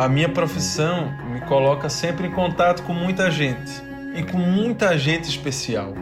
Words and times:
A 0.00 0.08
minha 0.08 0.30
profissão 0.30 1.12
me 1.30 1.42
coloca 1.42 1.90
sempre 1.90 2.26
em 2.26 2.30
contato 2.30 2.82
com 2.84 2.94
muita 2.94 3.30
gente 3.30 3.70
e 4.14 4.22
com 4.22 4.38
muita 4.38 4.96
gente 4.96 5.28
especial. 5.28 5.92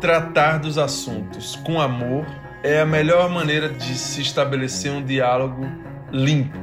Tratar 0.00 0.58
dos 0.58 0.76
assuntos 0.76 1.54
com 1.54 1.80
amor 1.80 2.26
é 2.60 2.80
a 2.80 2.84
melhor 2.84 3.30
maneira 3.30 3.68
de 3.68 3.94
se 3.94 4.20
estabelecer 4.20 4.90
um 4.90 5.00
diálogo 5.00 5.64
limpo. 6.10 6.58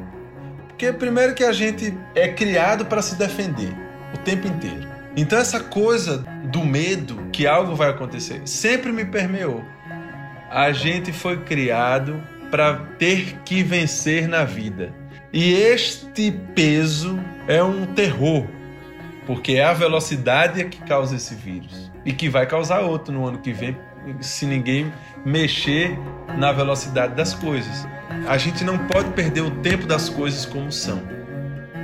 Porque 0.68 0.92
primeiro 0.92 1.34
que 1.34 1.46
a 1.46 1.54
gente 1.54 1.98
é 2.14 2.28
criado 2.28 2.86
para 2.86 3.02
se 3.02 3.16
defender 3.16 3.74
o 4.14 4.18
tempo 4.18 4.46
inteiro. 4.46 4.90
Então 5.16 5.40
essa 5.40 5.62
coisa 5.62 6.26
do 6.52 6.66
medo 6.66 7.30
que 7.32 7.48
algo 7.48 7.76
vai 7.76 7.92
acontecer 7.92 8.42
sempre 8.44 8.92
me 8.92 9.06
permeou. 9.06 9.64
A 10.52 10.74
gente 10.74 11.14
foi 11.14 11.38
criado 11.38 12.22
para 12.52 12.74
ter 13.00 13.38
que 13.46 13.64
vencer 13.64 14.28
na 14.28 14.44
vida. 14.44 15.07
E 15.32 15.54
este 15.54 16.32
peso 16.56 17.20
é 17.48 17.62
um 17.62 17.86
terror, 17.86 18.46
porque 19.26 19.54
é 19.54 19.66
a 19.66 19.74
velocidade 19.74 20.64
que 20.66 20.82
causa 20.84 21.16
esse 21.16 21.36
vírus 21.36 21.92
e 22.06 22.14
que 22.14 22.30
vai 22.30 22.48
causar 22.48 22.80
outro 22.80 23.14
no 23.14 23.28
ano 23.28 23.40
que 23.40 23.52
vem 23.52 23.78
se 24.22 24.46
ninguém 24.46 24.92
mexer 25.26 25.98
na 26.38 26.52
velocidade 26.54 27.14
das 27.16 27.34
coisas. 27.34 27.88
A 28.28 28.38
gente 28.38 28.64
não 28.64 28.78
pode 28.88 29.10
perder 29.12 29.42
o 29.42 29.52
tempo 29.52 29.86
das 29.86 30.08
coisas 30.08 30.46
como 30.46 30.72
são. 30.72 31.02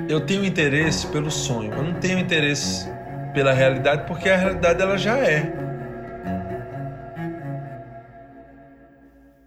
Eu 0.07 0.21
tenho 0.21 0.45
interesse 0.45 1.07
pelo 1.07 1.30
sonho, 1.30 1.73
eu 1.73 1.83
não 1.83 1.94
tenho 1.95 2.19
interesse 2.19 2.89
pela 3.33 3.52
realidade 3.52 4.05
porque 4.07 4.30
a 4.30 4.38
realidade 4.38 4.81
ela 4.81 4.97
já 4.97 5.17
é. 5.17 5.53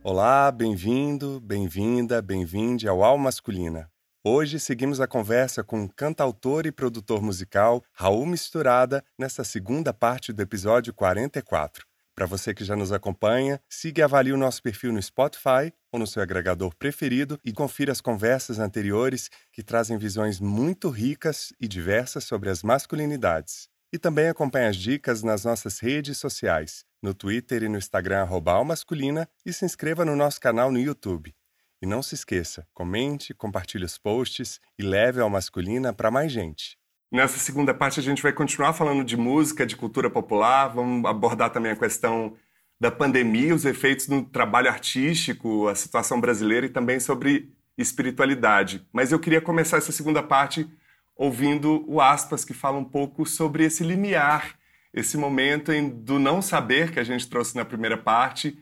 Olá, 0.09 0.52
bem-vindo, 0.52 1.41
bem-vinda, 1.41 2.23
bem-vinde 2.23 2.87
ao 2.87 3.02
Alma 3.02 3.24
Masculina. 3.24 3.91
Hoje 4.22 4.61
seguimos 4.61 5.00
a 5.00 5.08
conversa 5.08 5.64
com 5.64 5.83
o 5.83 5.89
cantautor 5.89 6.64
e 6.64 6.70
produtor 6.70 7.20
musical 7.20 7.83
Raul 7.92 8.25
Misturada 8.25 9.03
nessa 9.19 9.42
segunda 9.42 9.92
parte 9.92 10.33
do 10.33 10.41
episódio 10.41 10.95
44. 10.95 11.84
Para 12.14 12.25
você 12.25 12.55
que 12.55 12.64
já 12.64 12.77
nos 12.77 12.92
acompanha, 12.92 13.61
siga 13.69 14.03
e 14.03 14.05
avalie 14.05 14.33
o 14.33 14.36
nosso 14.36 14.62
perfil 14.62 14.92
no 14.92 15.03
Spotify 15.03 15.72
ou 15.91 15.98
no 15.98 16.06
seu 16.06 16.23
agregador 16.23 16.73
preferido 16.77 17.36
e 17.45 17.52
confira 17.52 17.91
as 17.91 18.00
conversas 18.00 18.61
anteriores 18.61 19.28
que 19.50 19.61
trazem 19.61 19.98
visões 19.98 20.39
muito 20.39 20.89
ricas 20.89 21.52
e 21.61 21.67
diversas 21.67 22.23
sobre 22.23 22.48
as 22.48 22.62
masculinidades. 22.62 23.69
E 23.92 23.98
também 23.98 24.29
acompanhe 24.29 24.67
as 24.67 24.77
dicas 24.77 25.23
nas 25.23 25.45
nossas 25.45 25.79
redes 25.79 26.19
sociais, 26.19 26.84
no 27.03 27.15
Twitter 27.15 27.62
e 27.62 27.69
no 27.69 27.79
Instagram 27.79 28.27
@almasculina 28.47 29.29
e 29.45 29.53
se 29.53 29.65
inscreva 29.65 30.05
no 30.05 30.17
nosso 30.17 30.41
canal 30.41 30.73
no 30.73 30.79
YouTube. 30.79 31.34
E 31.81 31.87
não 31.87 32.03
se 32.03 32.14
esqueça, 32.14 32.67
comente, 32.73 33.34
compartilhe 33.34 33.84
os 33.84 33.98
posts 33.98 34.61
e 34.79 34.83
leve 34.83 35.20
ao 35.20 35.31
masculina 35.31 35.92
para 35.92 36.11
mais 36.11 36.33
gente. 36.33 36.79
Nessa 37.12 37.39
segunda 37.39 37.73
parte 37.73 38.01
a 38.01 38.03
gente 38.03 38.23
vai 38.23 38.33
continuar 38.33 38.73
falando 38.73 39.05
de 39.05 39.17
música, 39.17 39.64
de 39.64 39.77
cultura 39.77 40.11
popular, 40.11 40.69
vamos 40.69 41.09
abordar 41.09 41.51
também 41.51 41.73
a 41.73 41.77
questão 41.77 42.37
da 42.81 42.91
pandemia, 42.91 43.55
os 43.55 43.64
efeitos 43.64 44.09
no 44.09 44.25
trabalho 44.25 44.69
artístico, 44.69 45.69
a 45.69 45.75
situação 45.75 46.20
brasileira 46.20 46.67
e 46.67 46.70
também 46.70 46.98
sobre 46.98 47.55
espiritualidade. 47.79 48.87
Mas 48.92 49.12
eu 49.12 49.19
queria 49.19 49.41
começar 49.41 49.77
essa 49.77 49.92
segunda 49.92 50.23
parte 50.23 50.69
ouvindo 51.17 51.84
o 51.89 52.00
Aspas, 52.00 52.45
que 52.45 52.53
fala 52.53 52.78
um 52.78 52.84
pouco 52.84 53.25
sobre 53.25 53.64
esse 53.64 53.83
limiar, 53.83 54.59
esse 54.92 55.17
momento 55.17 55.73
em, 55.73 55.89
do 55.89 56.19
não 56.19 56.42
saber 56.42 56.92
que 56.92 57.00
a 57.00 57.05
gente 57.05 57.28
trouxe 57.28 57.56
na 57.56 57.64
primeira 57.64 57.97
parte. 57.97 58.58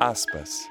Aspas. 0.00 0.68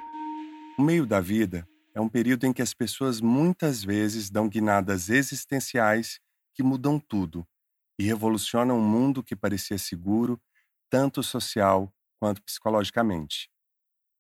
O 0.78 0.82
meio 0.82 1.06
da 1.06 1.22
vida 1.22 1.68
é 1.94 2.02
um 2.02 2.10
período 2.10 2.46
em 2.46 2.54
que 2.54 2.62
as 2.62 2.74
pessoas 2.74 3.22
muitas 3.22 3.84
vezes 3.84 4.30
dão 4.30 4.48
guinadas 4.48 5.10
existenciais 5.10 6.20
que 6.54 6.64
mudam 6.64 7.00
tudo 7.00 7.48
e 8.00 8.04
revolucionam 8.04 8.78
um 8.78 8.84
mundo 8.84 9.24
que 9.24 9.36
parecia 9.36 9.78
seguro, 9.78 10.42
tanto 10.90 11.22
social 11.22 11.94
quanto 12.20 12.42
psicologicamente. 12.44 13.50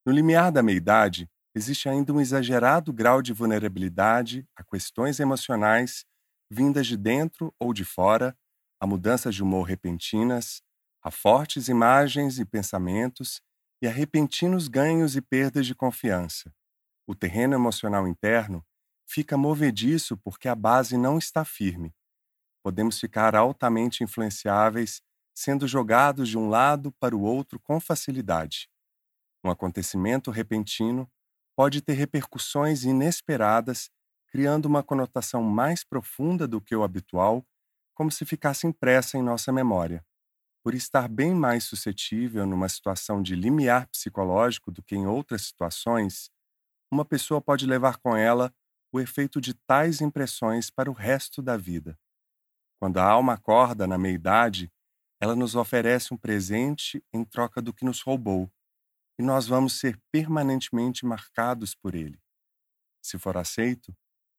No 0.05 0.11
limiar 0.11 0.51
da 0.51 0.63
meia-idade, 0.63 1.29
existe 1.55 1.87
ainda 1.87 2.13
um 2.13 2.21
exagerado 2.21 2.91
grau 2.91 3.21
de 3.21 3.33
vulnerabilidade 3.33 4.47
a 4.55 4.63
questões 4.63 5.19
emocionais 5.19 6.05
vindas 6.51 6.85
de 6.85 6.97
dentro 6.97 7.55
ou 7.57 7.73
de 7.73 7.85
fora, 7.85 8.37
a 8.77 8.85
mudanças 8.85 9.33
de 9.33 9.41
humor 9.41 9.63
repentinas, 9.63 10.61
a 11.01 11.09
fortes 11.09 11.69
imagens 11.69 12.39
e 12.39 12.45
pensamentos 12.45 13.41
e 13.81 13.87
a 13.87 13.91
repentinos 13.91 14.67
ganhos 14.67 15.15
e 15.15 15.21
perdas 15.21 15.65
de 15.65 15.73
confiança. 15.73 16.53
O 17.07 17.15
terreno 17.15 17.55
emocional 17.55 18.05
interno 18.05 18.65
fica 19.07 19.37
movediço 19.37 20.17
porque 20.17 20.49
a 20.49 20.55
base 20.55 20.97
não 20.97 21.17
está 21.17 21.45
firme. 21.45 21.95
Podemos 22.61 22.99
ficar 22.99 23.33
altamente 23.33 24.03
influenciáveis, 24.03 25.01
sendo 25.33 25.65
jogados 25.65 26.27
de 26.27 26.37
um 26.37 26.49
lado 26.49 26.91
para 26.99 27.15
o 27.15 27.21
outro 27.21 27.59
com 27.59 27.79
facilidade. 27.79 28.69
Um 29.43 29.49
acontecimento 29.49 30.29
repentino 30.29 31.09
pode 31.55 31.81
ter 31.81 31.93
repercussões 31.93 32.83
inesperadas 32.83 33.89
criando 34.31 34.65
uma 34.65 34.81
conotação 34.81 35.43
mais 35.43 35.83
profunda 35.83 36.47
do 36.47 36.61
que 36.61 36.73
o 36.73 36.83
habitual, 36.83 37.45
como 37.93 38.09
se 38.09 38.25
ficasse 38.25 38.65
impressa 38.65 39.17
em 39.17 39.21
nossa 39.21 39.51
memória. 39.51 40.03
Por 40.63 40.73
estar 40.73 41.09
bem 41.09 41.35
mais 41.35 41.65
suscetível 41.65 42.45
numa 42.47 42.69
situação 42.69 43.21
de 43.21 43.35
limiar 43.35 43.87
psicológico 43.87 44.71
do 44.71 44.81
que 44.81 44.95
em 44.95 45.05
outras 45.05 45.43
situações, 45.43 46.31
uma 46.89 47.03
pessoa 47.03 47.41
pode 47.41 47.65
levar 47.65 47.97
com 47.97 48.15
ela 48.15 48.53
o 48.93 48.99
efeito 48.99 49.41
de 49.41 49.53
tais 49.53 50.01
impressões 50.01 50.69
para 50.69 50.89
o 50.89 50.93
resto 50.93 51.41
da 51.41 51.57
vida. 51.57 51.99
Quando 52.79 52.97
a 52.97 53.03
alma 53.03 53.33
acorda 53.33 53.85
na 53.85 53.97
meia-idade, 53.97 54.71
ela 55.19 55.35
nos 55.35 55.55
oferece 55.55 56.13
um 56.13 56.17
presente 56.17 57.03
em 57.13 57.23
troca 57.23 57.61
do 57.61 57.73
que 57.73 57.85
nos 57.85 58.01
roubou, 58.01 58.51
e 59.19 59.23
nós 59.23 59.45
vamos 59.45 59.79
ser 59.79 59.99
permanentemente 60.11 61.05
marcados 61.05 61.75
por 61.75 61.95
ele. 61.95 62.19
Se 63.01 63.19
for 63.19 63.37
aceito, 63.37 63.95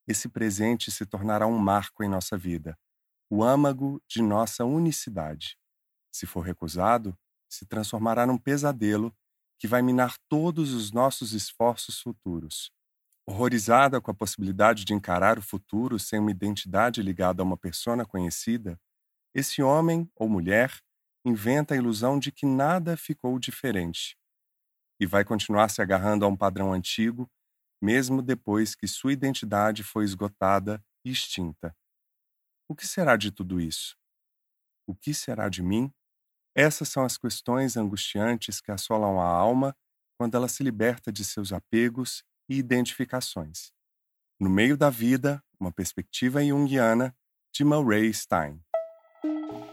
esse 0.06 0.28
presente 0.28 0.90
se 0.90 1.06
tornará 1.06 1.46
um 1.46 1.58
marco 1.58 2.02
em 2.02 2.08
nossa 2.08 2.36
vida, 2.36 2.78
o 3.30 3.42
âmago 3.42 4.02
de 4.08 4.22
nossa 4.22 4.64
unicidade. 4.64 5.56
Se 6.12 6.26
for 6.26 6.40
recusado, 6.40 7.16
se 7.48 7.66
transformará 7.66 8.26
num 8.26 8.38
pesadelo 8.38 9.14
que 9.58 9.68
vai 9.68 9.82
minar 9.82 10.16
todos 10.28 10.72
os 10.72 10.90
nossos 10.90 11.32
esforços 11.32 12.00
futuros. 12.00 12.70
Horrorizada 13.26 14.00
com 14.00 14.10
a 14.10 14.14
possibilidade 14.14 14.84
de 14.84 14.92
encarar 14.92 15.38
o 15.38 15.42
futuro 15.42 15.98
sem 15.98 16.18
uma 16.18 16.30
identidade 16.30 17.00
ligada 17.00 17.42
a 17.42 17.44
uma 17.44 17.56
persona 17.56 18.04
conhecida, 18.04 18.78
esse 19.34 19.62
homem 19.62 20.10
ou 20.16 20.28
mulher 20.28 20.76
inventa 21.24 21.74
a 21.74 21.76
ilusão 21.76 22.18
de 22.18 22.32
que 22.32 22.44
nada 22.44 22.96
ficou 22.96 23.38
diferente 23.38 24.16
e 25.00 25.06
vai 25.06 25.24
continuar 25.24 25.68
se 25.68 25.82
agarrando 25.82 26.24
a 26.24 26.28
um 26.28 26.36
padrão 26.36 26.72
antigo 26.72 27.28
mesmo 27.82 28.22
depois 28.22 28.76
que 28.76 28.86
sua 28.86 29.12
identidade 29.12 29.82
foi 29.82 30.04
esgotada 30.04 30.82
e 31.04 31.10
extinta. 31.10 31.76
O 32.68 32.76
que 32.76 32.86
será 32.86 33.16
de 33.16 33.32
tudo 33.32 33.60
isso? 33.60 33.96
O 34.86 34.94
que 34.94 35.12
será 35.12 35.48
de 35.48 35.62
mim? 35.62 35.92
Essas 36.54 36.88
são 36.88 37.04
as 37.04 37.18
questões 37.18 37.76
angustiantes 37.76 38.60
que 38.60 38.70
assolam 38.70 39.20
a 39.20 39.26
alma 39.26 39.76
quando 40.16 40.36
ela 40.36 40.46
se 40.46 40.62
liberta 40.62 41.10
de 41.10 41.24
seus 41.24 41.52
apegos 41.52 42.22
e 42.48 42.56
identificações. 42.56 43.72
No 44.38 44.48
meio 44.48 44.76
da 44.76 44.88
vida, 44.88 45.42
uma 45.58 45.72
perspectiva 45.72 46.44
junguiana 46.44 47.16
de 47.52 47.64
Murray 47.64 48.12
Stein. 48.14 48.62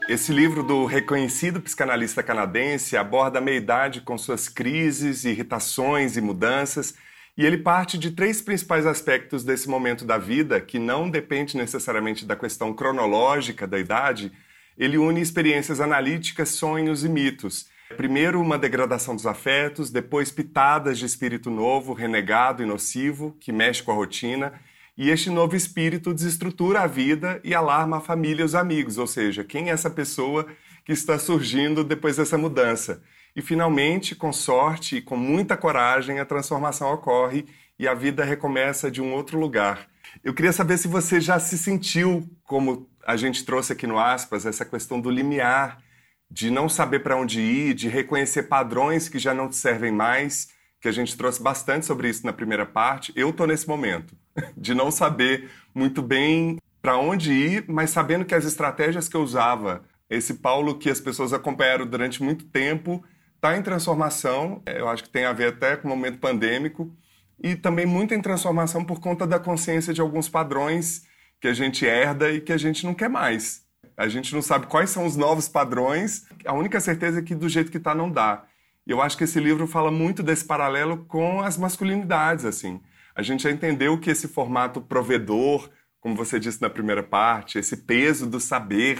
Esse 0.08 0.32
livro 0.32 0.64
do 0.64 0.84
reconhecido 0.86 1.60
psicanalista 1.60 2.22
canadense 2.22 2.96
aborda 2.96 3.38
a 3.38 3.42
meia-idade 3.42 4.00
com 4.00 4.18
suas 4.18 4.48
crises, 4.48 5.24
irritações 5.24 6.16
e 6.16 6.20
mudanças 6.20 6.94
e 7.36 7.46
ele 7.46 7.58
parte 7.58 7.96
de 7.96 8.10
três 8.10 8.40
principais 8.40 8.86
aspectos 8.86 9.44
desse 9.44 9.68
momento 9.68 10.04
da 10.04 10.18
vida, 10.18 10.60
que 10.60 10.78
não 10.78 11.08
depende 11.08 11.56
necessariamente 11.56 12.24
da 12.24 12.36
questão 12.36 12.72
cronológica 12.72 13.66
da 13.66 13.78
idade. 13.78 14.32
Ele 14.76 14.98
une 14.98 15.20
experiências 15.20 15.80
analíticas, 15.80 16.50
sonhos 16.50 17.04
e 17.04 17.08
mitos. 17.08 17.68
Primeiro, 17.96 18.40
uma 18.40 18.58
degradação 18.58 19.16
dos 19.16 19.26
afetos, 19.26 19.90
depois, 19.90 20.30
pitadas 20.30 20.98
de 20.98 21.06
espírito 21.06 21.50
novo, 21.50 21.92
renegado 21.92 22.62
e 22.62 22.66
nocivo, 22.66 23.36
que 23.40 23.52
mexe 23.52 23.82
com 23.82 23.90
a 23.92 23.94
rotina. 23.94 24.52
E 24.96 25.10
este 25.10 25.30
novo 25.30 25.56
espírito 25.56 26.12
desestrutura 26.12 26.82
a 26.82 26.86
vida 26.86 27.40
e 27.42 27.54
alarma 27.54 27.98
a 27.98 28.00
família 28.00 28.42
e 28.42 28.44
os 28.44 28.54
amigos, 28.54 28.98
ou 28.98 29.06
seja, 29.06 29.42
quem 29.42 29.70
é 29.70 29.72
essa 29.72 29.88
pessoa 29.88 30.46
que 30.84 30.92
está 30.92 31.18
surgindo 31.18 31.82
depois 31.82 32.16
dessa 32.16 32.36
mudança. 32.36 33.02
E 33.40 33.42
finalmente, 33.42 34.14
com 34.14 34.34
sorte 34.34 34.96
e 34.96 35.00
com 35.00 35.16
muita 35.16 35.56
coragem, 35.56 36.20
a 36.20 36.26
transformação 36.26 36.92
ocorre 36.92 37.46
e 37.78 37.88
a 37.88 37.94
vida 37.94 38.22
recomeça 38.22 38.90
de 38.90 39.00
um 39.00 39.14
outro 39.14 39.40
lugar. 39.40 39.88
Eu 40.22 40.34
queria 40.34 40.52
saber 40.52 40.76
se 40.76 40.86
você 40.86 41.22
já 41.22 41.38
se 41.40 41.56
sentiu, 41.56 42.28
como 42.44 42.86
a 43.02 43.16
gente 43.16 43.42
trouxe 43.46 43.72
aqui 43.72 43.86
no 43.86 43.98
Aspas, 43.98 44.44
essa 44.44 44.62
questão 44.62 45.00
do 45.00 45.08
limiar, 45.08 45.82
de 46.30 46.50
não 46.50 46.68
saber 46.68 46.98
para 46.98 47.16
onde 47.16 47.40
ir, 47.40 47.72
de 47.72 47.88
reconhecer 47.88 48.42
padrões 48.42 49.08
que 49.08 49.18
já 49.18 49.32
não 49.32 49.48
te 49.48 49.56
servem 49.56 49.90
mais, 49.90 50.48
que 50.78 50.88
a 50.88 50.92
gente 50.92 51.16
trouxe 51.16 51.42
bastante 51.42 51.86
sobre 51.86 52.10
isso 52.10 52.26
na 52.26 52.34
primeira 52.34 52.66
parte. 52.66 53.10
Eu 53.16 53.30
estou 53.30 53.46
nesse 53.46 53.66
momento, 53.66 54.14
de 54.54 54.74
não 54.74 54.90
saber 54.90 55.50
muito 55.74 56.02
bem 56.02 56.58
para 56.82 56.98
onde 56.98 57.32
ir, 57.32 57.64
mas 57.66 57.88
sabendo 57.88 58.26
que 58.26 58.34
as 58.34 58.44
estratégias 58.44 59.08
que 59.08 59.16
eu 59.16 59.22
usava, 59.22 59.82
esse 60.10 60.34
Paulo 60.34 60.76
que 60.76 60.90
as 60.90 61.00
pessoas 61.00 61.32
acompanharam 61.32 61.86
durante 61.86 62.22
muito 62.22 62.44
tempo, 62.44 63.02
está 63.40 63.56
em 63.56 63.62
transformação. 63.62 64.62
Eu 64.66 64.86
acho 64.86 65.02
que 65.02 65.08
tem 65.08 65.24
a 65.24 65.32
ver 65.32 65.48
até 65.48 65.74
com 65.74 65.88
o 65.88 65.90
momento 65.90 66.18
pandêmico 66.18 66.94
e 67.42 67.56
também 67.56 67.86
muito 67.86 68.12
em 68.12 68.20
transformação 68.20 68.84
por 68.84 69.00
conta 69.00 69.26
da 69.26 69.38
consciência 69.38 69.94
de 69.94 70.00
alguns 70.00 70.28
padrões 70.28 71.06
que 71.40 71.48
a 71.48 71.54
gente 71.54 71.86
herda 71.86 72.30
e 72.30 72.38
que 72.38 72.52
a 72.52 72.58
gente 72.58 72.84
não 72.84 72.92
quer 72.92 73.08
mais. 73.08 73.64
A 73.96 74.08
gente 74.08 74.34
não 74.34 74.42
sabe 74.42 74.66
quais 74.66 74.90
são 74.90 75.06
os 75.06 75.16
novos 75.16 75.48
padrões. 75.48 76.26
A 76.44 76.52
única 76.52 76.78
certeza 76.80 77.20
é 77.20 77.22
que 77.22 77.34
do 77.34 77.48
jeito 77.48 77.70
que 77.70 77.78
está 77.78 77.94
não 77.94 78.10
dá. 78.10 78.44
E 78.86 78.90
eu 78.90 79.00
acho 79.00 79.16
que 79.16 79.24
esse 79.24 79.40
livro 79.40 79.66
fala 79.66 79.90
muito 79.90 80.22
desse 80.22 80.44
paralelo 80.44 81.04
com 81.06 81.40
as 81.40 81.56
masculinidades, 81.56 82.44
assim. 82.44 82.78
A 83.14 83.22
gente 83.22 83.42
já 83.42 83.50
entendeu 83.50 83.98
que 83.98 84.10
esse 84.10 84.28
formato 84.28 84.82
provedor, 84.82 85.70
como 85.98 86.14
você 86.14 86.38
disse 86.38 86.60
na 86.60 86.68
primeira 86.68 87.02
parte, 87.02 87.58
esse 87.58 87.78
peso 87.78 88.26
do 88.26 88.38
saber, 88.38 88.98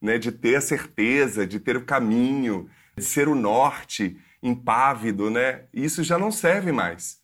né, 0.00 0.18
de 0.18 0.32
ter 0.32 0.56
a 0.56 0.60
certeza, 0.62 1.46
de 1.46 1.60
ter 1.60 1.76
o 1.76 1.84
caminho, 1.84 2.68
de 2.96 3.04
ser 3.04 3.28
o 3.28 3.34
norte 3.34 4.16
impávido, 4.42 5.30
né, 5.30 5.64
isso 5.72 6.02
já 6.02 6.18
não 6.18 6.30
serve 6.30 6.72
mais. 6.72 7.18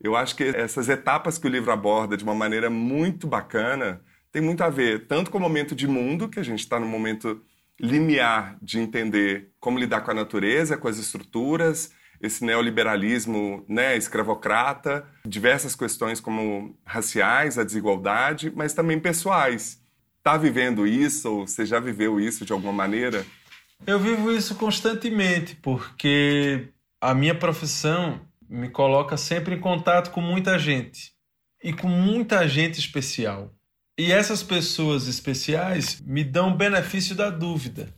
Eu 0.00 0.16
acho 0.16 0.34
que 0.34 0.42
essas 0.44 0.88
etapas 0.88 1.38
que 1.38 1.46
o 1.46 1.50
livro 1.50 1.70
aborda 1.70 2.16
de 2.16 2.24
uma 2.24 2.34
maneira 2.34 2.68
muito 2.68 3.26
bacana 3.26 4.02
tem 4.32 4.42
muito 4.42 4.64
a 4.64 4.70
ver 4.70 5.06
tanto 5.06 5.30
com 5.30 5.38
o 5.38 5.40
momento 5.40 5.74
de 5.74 5.86
mundo, 5.86 6.28
que 6.28 6.40
a 6.40 6.42
gente 6.42 6.60
está 6.60 6.80
no 6.80 6.86
momento 6.86 7.40
limiar 7.78 8.56
de 8.60 8.78
entender 8.78 9.50
como 9.60 9.78
lidar 9.78 10.00
com 10.00 10.10
a 10.10 10.14
natureza, 10.14 10.76
com 10.76 10.88
as 10.88 10.98
estruturas, 10.98 11.92
esse 12.20 12.44
neoliberalismo 12.44 13.64
né, 13.68 13.96
escravocrata, 13.96 15.04
diversas 15.26 15.74
questões 15.74 16.20
como 16.20 16.78
raciais, 16.84 17.58
a 17.58 17.64
desigualdade, 17.64 18.52
mas 18.54 18.72
também 18.72 18.98
pessoais. 18.98 19.82
Está 20.18 20.36
vivendo 20.36 20.86
isso 20.86 21.30
ou 21.30 21.46
você 21.46 21.66
já 21.66 21.80
viveu 21.80 22.20
isso 22.20 22.44
de 22.44 22.52
alguma 22.52 22.72
maneira? 22.72 23.26
Eu 23.84 23.98
vivo 23.98 24.30
isso 24.30 24.54
constantemente, 24.54 25.56
porque 25.56 26.68
a 27.00 27.12
minha 27.12 27.34
profissão 27.34 28.20
me 28.48 28.68
coloca 28.68 29.16
sempre 29.16 29.56
em 29.56 29.60
contato 29.60 30.12
com 30.12 30.20
muita 30.20 30.56
gente 30.56 31.12
e 31.62 31.72
com 31.72 31.88
muita 31.88 32.46
gente 32.46 32.78
especial. 32.78 33.52
E 33.98 34.12
essas 34.12 34.42
pessoas 34.42 35.08
especiais 35.08 36.00
me 36.00 36.22
dão 36.22 36.50
o 36.50 36.56
benefício 36.56 37.16
da 37.16 37.28
dúvida, 37.28 37.92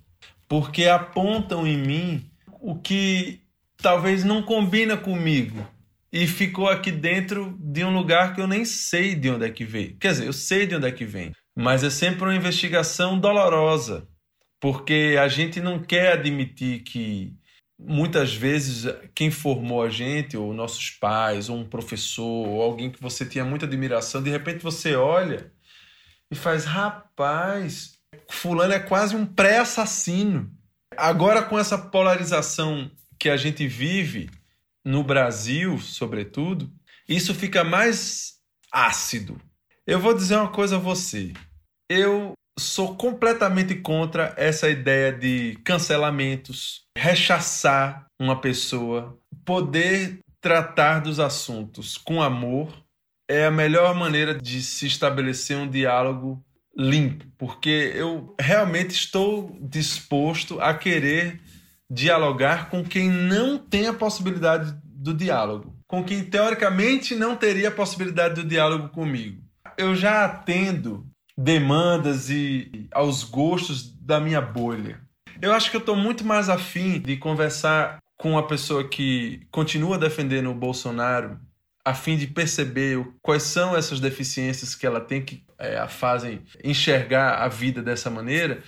porque 0.49 0.87
apontam 0.87 1.67
em 1.67 1.77
mim 1.77 2.31
o 2.61 2.77
que 2.77 3.43
talvez 3.77 4.25
não 4.25 4.43
combina 4.43 4.97
comigo 4.97 5.67
e 6.11 6.27
ficou 6.27 6.69
aqui 6.69 6.91
dentro 6.91 7.55
de 7.61 7.85
um 7.85 7.95
lugar 7.95 8.35
que 8.35 8.41
eu 8.41 8.47
nem 8.47 8.65
sei 8.65 9.15
de 9.15 9.29
onde 9.29 9.45
é 9.45 9.51
que 9.51 9.65
veio. 9.65 9.97
Quer 9.99 10.13
dizer, 10.13 10.27
eu 10.27 10.33
sei 10.33 10.67
de 10.67 10.77
onde 10.77 10.89
é 10.89 10.93
que 10.93 11.05
vem, 11.05 11.33
mas 11.55 11.85
é 11.85 11.91
sempre 11.91 12.25
uma 12.25 12.35
investigação 12.35 13.19
dolorosa, 13.19 14.09
porque 14.65 15.19
a 15.21 15.29
gente 15.29 15.61
não 15.61 15.79
quer 15.79 16.13
admitir 16.13 16.81
que 16.85 17.37
muitas 17.79 18.35
vezes 18.35 18.87
quem 19.15 19.31
formou 19.31 19.83
a 19.83 19.91
gente, 19.91 20.39
ou 20.39 20.55
nossos 20.55 20.89
pais, 20.89 21.51
ou 21.51 21.59
um 21.59 21.69
professor, 21.69 22.49
ou 22.49 22.63
alguém 22.63 22.91
que 22.91 22.99
você 22.99 23.27
tinha 23.27 23.45
muita 23.45 23.67
admiração, 23.67 24.23
de 24.23 24.31
repente 24.31 24.63
você 24.63 24.97
olha 24.97 25.53
e 26.31 26.35
faz, 26.35 26.65
rapaz, 26.65 27.99
fulano 28.31 28.73
é 28.73 28.79
quase 28.79 29.15
um 29.15 29.27
pré-assassino. 29.27 30.51
Agora 30.97 31.43
com 31.43 31.59
essa 31.59 31.77
polarização 31.77 32.91
que 33.19 33.29
a 33.29 33.37
gente 33.37 33.69
vive 33.69 34.31
no 34.83 35.05
Brasil, 35.05 35.79
sobretudo, 35.79 36.73
isso 37.07 37.35
fica 37.35 37.63
mais 37.65 38.37
ácido. 38.73 39.39
Eu 39.87 40.01
vou 40.01 40.15
dizer 40.15 40.37
uma 40.37 40.51
coisa 40.51 40.77
a 40.77 40.81
você. 40.81 41.35
Eu 41.87 42.33
sou 42.59 42.97
completamente 42.97 43.75
contra 43.75 44.33
essa 44.37 44.69
ideia 44.69 45.13
de 45.13 45.59
cancelamentos, 45.65 46.85
rechaçar 46.97 48.07
uma 48.19 48.41
pessoa, 48.41 49.19
poder 49.45 50.19
tratar 50.41 51.01
dos 51.01 51.19
assuntos 51.19 51.97
com 51.97 52.23
amor 52.23 52.73
é 53.29 53.47
a 53.47 53.51
melhor 53.51 53.95
maneira 53.95 54.35
de 54.35 54.63
se 54.63 54.87
estabelecer 54.87 55.57
um 55.57 55.69
diálogo 55.69 56.45
limpo, 56.77 57.25
porque 57.39 57.93
eu 57.95 58.35
realmente 58.39 58.91
estou 58.91 59.57
disposto 59.61 60.61
a 60.61 60.75
querer 60.75 61.41
dialogar 61.91 62.69
com 62.69 62.85
quem 62.85 63.09
não 63.09 63.57
tem 63.57 63.87
a 63.87 63.95
possibilidade 63.95 64.75
do 64.85 65.15
diálogo, 65.15 65.75
com 65.87 66.03
quem 66.05 66.25
teoricamente 66.25 67.15
não 67.15 67.37
teria 67.37 67.69
a 67.69 67.73
possibilidade 67.73 68.43
do 68.43 68.49
diálogo 68.49 68.89
comigo. 68.89 69.43
Eu 69.79 69.95
já 69.95 70.25
atendo 70.25 71.07
demandas 71.37 72.31
e 72.31 72.89
aos 72.93 73.25
gostos 73.25 73.93
da 74.01 74.21
minha 74.21 74.41
bolha. 74.41 75.01
Eu 75.43 75.53
acho 75.53 75.71
que 75.71 75.77
eu 75.77 75.81
estou 75.81 75.97
muito 75.97 76.25
mais 76.25 76.49
afim 76.49 77.01
de 77.01 77.17
conversar 77.17 77.99
com 78.17 78.33
uma 78.33 78.47
pessoa 78.47 78.89
que 78.89 79.47
continua 79.51 79.99
defendendo 79.99 80.51
o 80.51 80.55
Bolsonaro, 80.55 81.39
a 81.85 81.93
fim 81.93 82.17
de 82.17 82.27
perceber 82.27 83.05
quais 83.21 83.43
são 83.43 83.77
essas 83.77 84.01
deficiências 84.01 84.75
que 84.75 84.87
ela 84.87 85.01
tem 85.01 85.23
que 85.23 85.45
é, 85.59 85.77
a 85.77 85.89
fazem 85.89 86.43
enxergar 86.63 87.43
a 87.43 87.49
vida 87.49 87.83
dessa 87.83 88.09
maneira, 88.09 88.63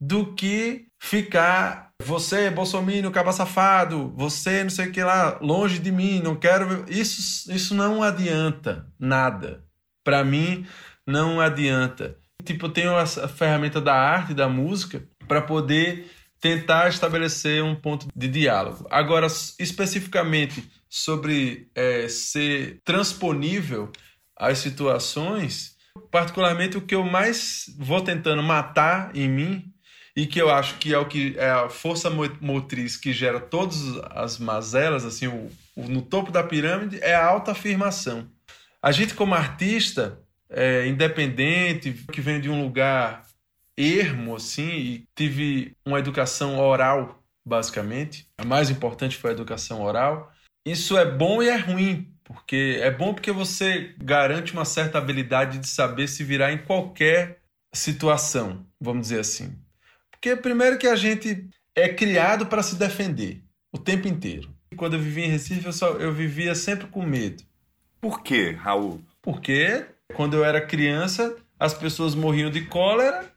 do 0.00 0.34
que 0.34 0.86
ficar 0.98 1.90
você, 2.02 2.50
Bolsonaro, 2.50 3.10
caba 3.10 3.32
safado, 3.32 4.12
você 4.16 4.62
não 4.62 4.70
sei 4.70 4.88
o 4.88 4.92
que 4.92 5.02
lá, 5.02 5.38
longe 5.40 5.78
de 5.78 5.92
mim, 5.92 6.20
não 6.22 6.34
quero. 6.34 6.86
Isso, 6.88 7.52
isso 7.52 7.74
não 7.74 8.02
adianta 8.02 8.86
nada. 8.98 9.62
Para 10.02 10.24
mim, 10.24 10.66
não 11.10 11.40
adianta. 11.40 12.16
Tipo, 12.44 12.66
eu 12.66 12.70
tenho 12.70 12.96
a 12.96 13.06
ferramenta 13.06 13.80
da 13.80 13.94
arte, 13.94 14.32
da 14.32 14.48
música, 14.48 15.02
para 15.28 15.42
poder 15.42 16.10
tentar 16.40 16.88
estabelecer 16.88 17.62
um 17.62 17.74
ponto 17.74 18.08
de 18.16 18.28
diálogo. 18.28 18.86
Agora, 18.90 19.26
especificamente 19.58 20.64
sobre 20.88 21.68
é, 21.74 22.08
ser 22.08 22.80
transponível 22.84 23.92
às 24.36 24.58
situações, 24.58 25.76
particularmente 26.10 26.78
o 26.78 26.80
que 26.80 26.94
eu 26.94 27.04
mais 27.04 27.66
vou 27.78 28.00
tentando 28.00 28.42
matar 28.42 29.14
em 29.14 29.28
mim 29.28 29.72
e 30.16 30.26
que 30.26 30.40
eu 30.40 30.50
acho 30.50 30.76
que 30.78 30.92
é 30.92 30.98
o 30.98 31.06
que 31.06 31.34
é 31.38 31.50
a 31.50 31.68
força 31.68 32.10
motriz 32.40 32.96
que 32.96 33.12
gera 33.12 33.38
todas 33.38 33.96
as 34.10 34.38
mazelas, 34.38 35.04
assim, 35.04 35.28
o, 35.28 35.50
o 35.76 35.88
no 35.88 36.02
topo 36.02 36.32
da 36.32 36.42
pirâmide 36.42 36.98
é 37.02 37.14
a 37.14 37.26
autoafirmação. 37.26 38.28
A 38.82 38.90
gente 38.92 39.14
como 39.14 39.34
artista 39.34 40.18
é, 40.50 40.86
independente, 40.86 41.92
que 42.12 42.20
vem 42.20 42.40
de 42.40 42.50
um 42.50 42.62
lugar 42.62 43.24
ermo, 43.78 44.36
assim, 44.36 44.68
e 44.68 45.08
tive 45.14 45.74
uma 45.86 45.98
educação 45.98 46.58
oral, 46.58 47.22
basicamente. 47.46 48.26
A 48.38 48.44
mais 48.44 48.68
importante 48.68 49.16
foi 49.16 49.30
a 49.30 49.34
educação 49.34 49.82
oral. 49.82 50.32
Isso 50.66 50.98
é 50.98 51.10
bom 51.10 51.42
e 51.42 51.48
é 51.48 51.56
ruim, 51.56 52.12
porque 52.24 52.78
é 52.82 52.90
bom 52.90 53.14
porque 53.14 53.32
você 53.32 53.94
garante 53.98 54.52
uma 54.52 54.64
certa 54.64 54.98
habilidade 54.98 55.58
de 55.58 55.68
saber 55.68 56.08
se 56.08 56.22
virar 56.22 56.52
em 56.52 56.58
qualquer 56.58 57.40
situação, 57.74 58.66
vamos 58.80 59.02
dizer 59.02 59.20
assim. 59.20 59.56
Porque 60.10 60.36
primeiro 60.36 60.76
que 60.76 60.86
a 60.86 60.96
gente 60.96 61.48
é 61.74 61.88
criado 61.88 62.46
para 62.46 62.62
se 62.62 62.76
defender 62.76 63.42
o 63.72 63.78
tempo 63.78 64.06
inteiro. 64.06 64.54
Quando 64.76 64.94
eu 64.94 65.00
vivia 65.00 65.24
em 65.24 65.30
Recife, 65.30 65.64
eu, 65.64 65.72
só, 65.72 65.92
eu 65.92 66.12
vivia 66.12 66.54
sempre 66.54 66.86
com 66.88 67.04
medo. 67.04 67.42
Por 68.00 68.22
quê, 68.22 68.50
Raul? 68.50 69.02
Porque 69.22 69.86
quando 70.14 70.34
eu 70.34 70.44
era 70.44 70.60
criança, 70.60 71.36
as 71.58 71.74
pessoas 71.74 72.14
morriam 72.14 72.50
de 72.50 72.62
cólera, 72.62 73.30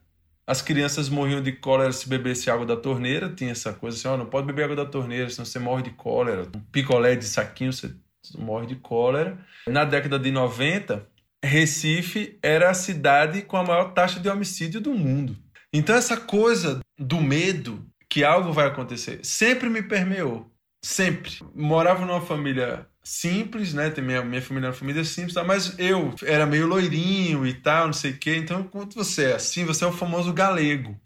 as 0.45 0.61
crianças 0.61 1.09
morriam 1.09 1.41
de 1.41 1.53
cólera 1.53 1.91
se 1.91 2.07
bebesse 2.07 2.49
água 2.49 2.65
da 2.65 2.75
torneira, 2.75 3.29
tinha 3.29 3.51
essa 3.51 3.71
coisa 3.73 3.97
assim, 3.97 4.07
ó, 4.07 4.17
não 4.17 4.25
pode 4.25 4.45
beber 4.45 4.63
água 4.63 4.75
da 4.75 4.85
torneira, 4.85 5.29
senão 5.29 5.45
você 5.45 5.59
morre 5.59 5.83
de 5.83 5.91
cólera. 5.91 6.49
Um 6.55 6.59
picolé 6.59 7.15
de 7.15 7.25
saquinho, 7.25 7.71
você 7.71 7.93
morre 8.37 8.67
de 8.67 8.75
cólera. 8.75 9.37
Na 9.67 9.85
década 9.85 10.19
de 10.19 10.31
90, 10.31 11.07
Recife 11.43 12.37
era 12.41 12.69
a 12.69 12.73
cidade 12.73 13.41
com 13.41 13.57
a 13.57 13.63
maior 13.63 13.93
taxa 13.93 14.19
de 14.19 14.29
homicídio 14.29 14.79
do 14.79 14.93
mundo. 14.93 15.37
Então 15.73 15.95
essa 15.95 16.17
coisa 16.17 16.79
do 16.97 17.19
medo 17.19 17.85
que 18.09 18.23
algo 18.23 18.53
vai 18.53 18.67
acontecer 18.67 19.19
sempre 19.23 19.69
me 19.69 19.81
permeou. 19.81 20.49
Sempre. 20.83 21.39
Morava 21.55 22.05
numa 22.05 22.21
família 22.21 22.85
simples, 23.03 23.73
né? 23.73 23.93
Minha, 23.97 24.23
minha 24.23 24.41
família 24.41 24.67
era 24.67 24.73
uma 24.73 24.79
família 24.79 25.03
simples, 25.03 25.35
mas 25.45 25.77
eu 25.77 26.13
era 26.23 26.45
meio 26.45 26.65
loirinho 26.65 27.45
e 27.45 27.53
tal, 27.53 27.87
não 27.87 27.93
sei 27.93 28.11
o 28.11 28.17
quê. 28.17 28.37
Então, 28.37 28.63
quando 28.63 28.93
você 28.93 29.25
é 29.25 29.35
assim, 29.35 29.65
você 29.65 29.83
é 29.83 29.87
o 29.87 29.91
famoso 29.91 30.31
galego. 30.31 30.97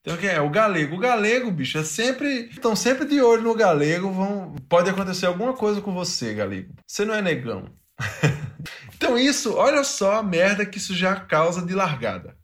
Então, 0.00 0.16
quem 0.16 0.30
é? 0.30 0.40
O 0.40 0.50
galego. 0.50 0.96
O 0.96 0.98
galego, 0.98 1.50
bicho, 1.50 1.78
é 1.78 1.84
sempre. 1.84 2.48
Estão 2.50 2.74
sempre 2.74 3.06
de 3.06 3.20
olho 3.20 3.42
no 3.42 3.54
galego. 3.54 4.10
Vão, 4.10 4.54
pode 4.68 4.88
acontecer 4.90 5.26
alguma 5.26 5.54
coisa 5.54 5.80
com 5.80 5.92
você, 5.92 6.34
galego. 6.34 6.74
Você 6.86 7.04
não 7.04 7.14
é 7.14 7.22
negão. 7.22 7.70
então, 8.94 9.18
isso, 9.18 9.54
olha 9.54 9.84
só 9.84 10.18
a 10.18 10.22
merda 10.22 10.66
que 10.66 10.78
isso 10.78 10.94
já 10.94 11.16
causa 11.16 11.64
de 11.64 11.74
largada. 11.74 12.36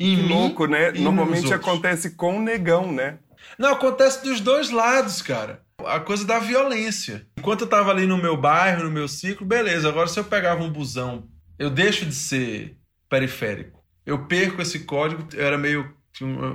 Em 0.00 0.16
que 0.16 0.22
mim, 0.22 0.28
louco, 0.28 0.66
né? 0.66 0.90
Normalmente 0.92 1.52
acontece 1.52 2.10
com 2.10 2.38
o 2.38 2.42
negão, 2.42 2.90
né? 2.90 3.18
Não, 3.58 3.72
acontece 3.72 4.24
dos 4.24 4.40
dois 4.40 4.70
lados, 4.70 5.20
cara. 5.20 5.61
A 5.78 6.00
coisa 6.00 6.24
da 6.24 6.38
violência. 6.38 7.26
Enquanto 7.38 7.62
eu 7.62 7.66
tava 7.66 7.90
ali 7.90 8.06
no 8.06 8.16
meu 8.16 8.36
bairro, 8.36 8.84
no 8.84 8.90
meu 8.90 9.08
ciclo, 9.08 9.46
beleza. 9.46 9.88
Agora, 9.88 10.06
se 10.06 10.18
eu 10.18 10.24
pegava 10.24 10.62
um 10.62 10.70
busão, 10.70 11.28
eu 11.58 11.70
deixo 11.70 12.06
de 12.06 12.14
ser 12.14 12.76
periférico. 13.08 13.82
eu 14.06 14.26
perco 14.26 14.62
esse 14.62 14.80
código, 14.80 15.26
eu 15.34 15.44
era 15.44 15.58
meio 15.58 15.94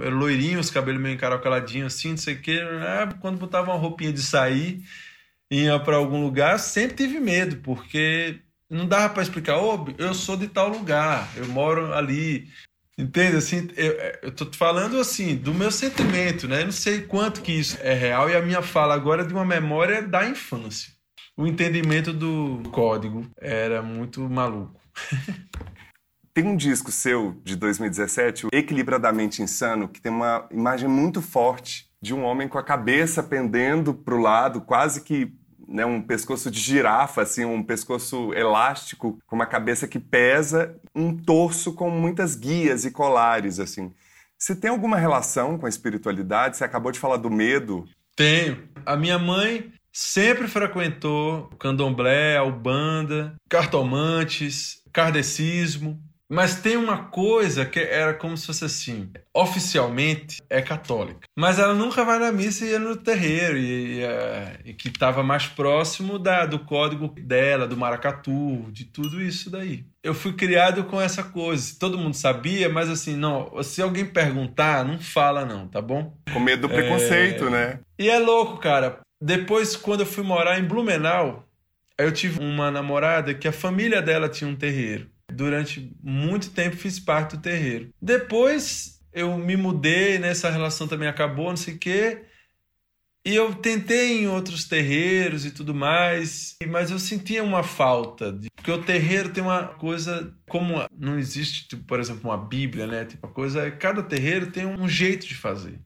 era 0.02 0.14
loirinho, 0.14 0.60
os 0.60 0.70
cabelos 0.70 1.02
meio 1.02 1.16
encaracoladinhos 1.16 1.96
assim, 1.96 2.12
não 2.12 2.18
sei 2.18 2.36
o 2.36 2.42
que. 2.42 2.60
Ah, 2.60 3.10
quando 3.20 3.40
botava 3.40 3.72
uma 3.72 3.80
roupinha 3.80 4.14
de 4.14 4.22
sair, 4.22 4.84
ia 5.50 5.80
para 5.80 5.96
algum 5.96 6.24
lugar, 6.24 6.60
sempre 6.60 6.96
tive 6.96 7.20
medo, 7.20 7.58
porque 7.58 8.40
não 8.70 8.88
dava 8.88 9.14
para 9.14 9.24
explicar, 9.24 9.58
oh, 9.58 9.88
eu 9.98 10.14
sou 10.14 10.38
de 10.38 10.48
tal 10.48 10.70
lugar, 10.70 11.30
eu 11.36 11.48
moro 11.48 11.94
ali. 11.94 12.48
Entende? 12.98 13.38
Assim, 13.38 13.70
eu, 13.76 13.94
eu 14.24 14.32
tô 14.32 14.52
falando 14.54 15.00
assim, 15.00 15.36
do 15.36 15.54
meu 15.54 15.72
sentimento, 15.72 16.48
né? 16.48 16.62
Eu 16.62 16.66
não 16.66 16.72
sei 16.72 17.02
quanto 17.02 17.42
que 17.42 17.52
isso 17.52 17.78
é 17.82 17.94
real 17.94 18.30
e 18.30 18.36
a 18.36 18.42
minha 18.42 18.62
fala 18.62 18.96
agora 18.96 19.22
é 19.22 19.26
de 19.26 19.34
uma 19.34 19.46
memória 19.46 20.02
da 20.02 20.28
infância. 20.28 20.92
O 21.38 21.46
entendimento 21.46 22.12
do 22.12 22.64
código 22.72 23.30
era 23.40 23.84
muito 23.84 24.22
maluco. 24.28 24.82
Tem 26.34 26.46
um 26.46 26.56
disco 26.56 26.92
seu 26.92 27.40
de 27.44 27.56
2017, 27.56 28.46
o 28.46 28.50
Equilibradamente 28.52 29.42
Insano, 29.42 29.88
que 29.88 30.00
tem 30.00 30.12
uma 30.12 30.48
imagem 30.52 30.88
muito 30.88 31.20
forte 31.20 31.88
de 32.00 32.14
um 32.14 32.24
homem 32.24 32.48
com 32.48 32.60
a 32.60 32.64
cabeça 32.64 33.24
pendendo 33.24 33.92
para 33.92 34.14
o 34.14 34.22
lado, 34.22 34.62
quase 34.62 35.02
que 35.02 35.34
né, 35.68 35.86
um 35.86 36.02
pescoço 36.02 36.50
de 36.50 36.60
girafa, 36.60 37.22
assim, 37.22 37.44
um 37.46 37.62
pescoço 37.62 38.34
elástico, 38.34 39.20
com 39.26 39.36
uma 39.36 39.46
cabeça 39.46 39.88
que 39.88 40.00
pesa, 40.00 40.76
um 40.96 41.16
torso 41.16 41.74
com 41.74 41.90
muitas 41.90 42.36
guias 42.36 42.86
e 42.86 42.92
colares, 42.92 43.60
assim. 43.60 43.94
Você 44.38 44.56
tem 44.56 44.70
alguma 44.70 44.98
relação 44.98 45.58
com 45.58 45.66
a 45.66 45.70
espiritualidade? 45.70 46.58
Você 46.58 46.64
acabou 46.64 46.92
de 46.92 47.00
falar 47.00 47.18
do 47.18 47.30
medo. 47.30 47.86
Tenho. 48.16 48.70
A 48.86 48.96
minha 48.96 49.18
mãe 49.18 49.72
sempre 49.92 50.48
frequentou 50.48 51.50
candomblé, 51.60 52.38
albanda, 52.38 53.36
cartomantes, 53.50 54.84
kardecismo. 54.94 56.00
Mas 56.30 56.60
tem 56.60 56.76
uma 56.76 57.06
coisa 57.06 57.66
que 57.66 57.80
era 57.80 58.14
como 58.14 58.36
se 58.36 58.48
fosse 58.48 58.66
assim: 58.66 59.10
oficialmente 59.34 60.42
é 60.50 60.62
católica, 60.62 61.22
mas 61.36 61.58
ela 61.58 61.74
nunca 61.74 62.04
vai 62.04 62.20
na 62.20 62.34
missa 62.34 62.66
e 62.66 62.72
ia 62.72 62.80
no 62.80 62.98
terreiro, 62.98 63.58
e, 63.58 64.00
e, 64.00 64.04
é, 64.04 64.60
e 64.66 64.74
que 64.74 64.90
estava 64.90 65.24
mais 65.24 65.48
próximo 65.48 66.20
da, 66.20 66.46
do 66.46 66.60
código 66.60 67.08
dela, 67.08 67.66
do 67.66 67.78
maracatu, 67.78 68.68
de 68.72 68.84
tudo 68.84 69.22
isso 69.22 69.50
daí. 69.50 69.86
Eu 70.04 70.14
fui 70.14 70.34
criado 70.34 70.84
com 70.84 71.00
essa 71.00 71.24
coisa, 71.24 71.76
todo 71.80 71.98
mundo 71.98 72.14
sabia, 72.14 72.68
mas 72.68 72.90
assim, 72.90 73.16
não, 73.16 73.64
se 73.64 73.82
alguém 73.82 74.06
perguntar, 74.06 74.84
não 74.84 75.00
fala 75.00 75.46
não, 75.46 75.68
tá 75.68 75.82
bom? 75.82 76.14
Com 76.34 76.40
medo 76.42 76.68
do 76.68 76.74
preconceito, 76.74 77.46
é... 77.48 77.50
né? 77.50 77.80
E 77.98 78.10
é 78.10 78.20
louco, 78.20 78.58
cara. 78.58 79.00
Depois, 79.20 79.76
quando 79.76 80.02
eu 80.02 80.06
fui 80.06 80.24
morar 80.24 80.60
em 80.60 80.64
Blumenau, 80.64 81.48
eu 81.98 82.12
tive 82.12 82.40
uma 82.40 82.70
namorada 82.70 83.34
que 83.34 83.48
a 83.48 83.52
família 83.52 84.02
dela 84.02 84.30
tinha 84.30 84.50
um 84.50 84.56
terreiro 84.56 85.10
durante 85.32 85.96
muito 86.02 86.52
tempo 86.52 86.76
fiz 86.76 87.00
parte 87.00 87.36
do 87.36 87.42
terreiro. 87.42 87.90
Depois 88.02 89.00
eu 89.14 89.38
me 89.38 89.58
mudei, 89.58 90.20
né, 90.20 90.34
relação 90.34 90.88
também 90.88 91.08
acabou, 91.08 91.50
não 91.50 91.58
sei 91.58 91.74
o 91.74 91.80
quê. 91.80 92.24
E 93.26 93.36
eu 93.36 93.54
tentei 93.56 94.22
em 94.22 94.28
outros 94.28 94.66
terreiros 94.66 95.46
e 95.46 95.52
tudo 95.52 95.76
mais, 95.76 96.56
mas 96.70 96.92
eu 96.92 96.98
sentia 96.98 97.44
uma 97.44 97.62
falta. 97.62 98.32
De... 98.32 98.48
Porque 98.56 98.72
o 98.72 98.82
terreiro 98.82 99.30
tem 99.30 99.44
uma 99.44 99.68
coisa, 99.68 100.34
como 100.48 100.76
não 100.98 101.20
existe, 101.20 101.68
tipo, 101.68 101.84
por 101.84 102.00
exemplo, 102.00 102.30
uma 102.30 102.38
Bíblia, 102.38 102.88
né? 102.88 103.04
Tipo, 103.04 103.28
a 103.28 103.30
coisa 103.30 103.64
é 103.68 103.72
cada 103.72 104.02
terreiro 104.02 104.50
tem 104.52 104.66
um 104.66 104.88
jeito 104.88 105.28
de 105.28 105.36
fazer 105.36 105.78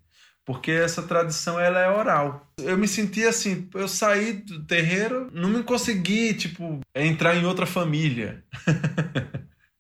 porque 0.45 0.71
essa 0.71 1.03
tradição 1.03 1.60
ela 1.60 1.79
é 1.79 1.89
oral. 1.89 2.51
Eu 2.57 2.77
me 2.77 2.88
senti 2.88 3.24
assim, 3.24 3.69
eu 3.74 3.88
saí 3.88 4.33
do 4.33 4.65
terreiro, 4.65 5.29
não 5.31 5.50
me 5.50 5.63
consegui, 5.63 6.33
tipo, 6.33 6.81
entrar 6.93 7.36
em 7.38 7.45
outra 7.45 7.65
família. 7.65 8.43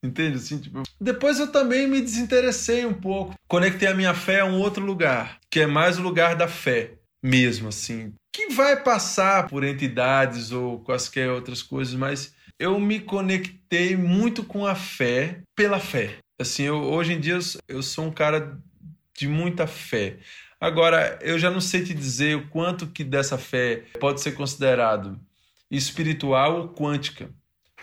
Entende? 0.03 0.37
Assim, 0.37 0.57
tipo... 0.57 0.81
Depois 0.99 1.39
eu 1.39 1.51
também 1.51 1.87
me 1.87 2.01
desinteressei 2.01 2.85
um 2.85 2.93
pouco. 2.93 3.35
Conectei 3.47 3.87
a 3.87 3.93
minha 3.93 4.13
fé 4.13 4.39
a 4.39 4.45
um 4.45 4.59
outro 4.59 4.83
lugar, 4.83 5.39
que 5.49 5.59
é 5.59 5.67
mais 5.67 5.99
o 5.99 6.01
lugar 6.01 6.35
da 6.35 6.47
fé 6.47 6.93
mesmo, 7.21 7.69
assim. 7.69 8.13
Que 8.33 8.49
vai 8.49 8.81
passar 8.81 9.47
por 9.47 9.63
entidades 9.63 10.51
ou 10.51 10.79
quaisquer 10.79 11.29
outras 11.29 11.61
coisas, 11.61 11.93
mas 11.93 12.33
eu 12.57 12.79
me 12.79 12.99
conectei 12.99 13.95
muito 13.95 14.43
com 14.43 14.65
a 14.65 14.75
fé 14.75 15.41
pela 15.55 15.79
fé. 15.79 16.17
Assim, 16.39 16.63
eu, 16.63 16.81
hoje 16.81 17.13
em 17.13 17.19
dia 17.19 17.35
eu, 17.35 17.39
eu 17.67 17.83
sou 17.83 18.05
um 18.05 18.11
cara 18.11 18.59
de 19.17 19.27
muita 19.27 19.67
fé. 19.67 20.17
Agora, 20.59 21.17
eu 21.21 21.37
já 21.37 21.49
não 21.49 21.61
sei 21.61 21.83
te 21.83 21.93
dizer 21.93 22.37
o 22.37 22.47
quanto 22.47 22.87
que 22.87 23.03
dessa 23.03 23.37
fé 23.37 23.83
pode 23.99 24.21
ser 24.21 24.31
considerado 24.33 25.19
espiritual 25.69 26.57
ou 26.57 26.69
quântica, 26.69 27.29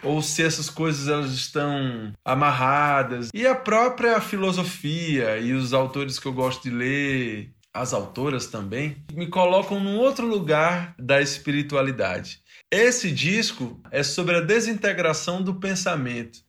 ou 0.02 0.22
se 0.22 0.42
essas 0.42 0.70
coisas 0.70 1.08
elas 1.08 1.32
estão 1.32 2.12
amarradas. 2.24 3.28
E 3.34 3.46
a 3.46 3.54
própria 3.54 4.20
filosofia 4.20 5.38
e 5.38 5.52
os 5.52 5.72
autores 5.72 6.18
que 6.18 6.26
eu 6.26 6.32
gosto 6.32 6.62
de 6.62 6.70
ler, 6.70 7.52
as 7.72 7.92
autoras 7.92 8.46
também, 8.46 8.96
me 9.12 9.26
colocam 9.26 9.80
num 9.80 9.98
outro 9.98 10.26
lugar 10.26 10.94
da 10.98 11.20
espiritualidade. 11.20 12.40
Esse 12.70 13.10
disco 13.10 13.80
é 13.90 14.02
sobre 14.02 14.36
a 14.36 14.40
desintegração 14.40 15.42
do 15.42 15.54
pensamento 15.54 16.47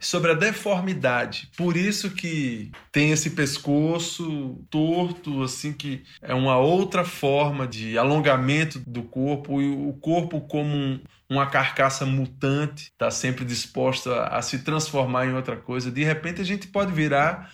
sobre 0.00 0.30
a 0.32 0.34
deformidade. 0.34 1.50
Por 1.56 1.76
isso 1.76 2.10
que 2.10 2.72
tem 2.90 3.12
esse 3.12 3.30
pescoço 3.30 4.64
torto, 4.70 5.42
assim 5.42 5.74
que 5.74 6.02
é 6.22 6.34
uma 6.34 6.56
outra 6.56 7.04
forma 7.04 7.68
de 7.68 7.98
alongamento 7.98 8.80
do 8.80 9.02
corpo 9.02 9.60
e 9.60 9.68
o 9.68 9.92
corpo 9.92 10.40
como 10.40 10.74
um, 10.74 11.00
uma 11.28 11.46
carcaça 11.46 12.06
mutante, 12.06 12.84
está 12.84 13.10
sempre 13.10 13.44
disposta 13.44 14.24
a, 14.24 14.40
se 14.40 14.60
transformar 14.60 15.26
em 15.26 15.34
outra 15.34 15.56
coisa. 15.56 15.90
De 15.90 16.02
repente 16.02 16.40
a 16.40 16.44
gente 16.44 16.66
pode 16.66 16.92
virar 16.92 17.52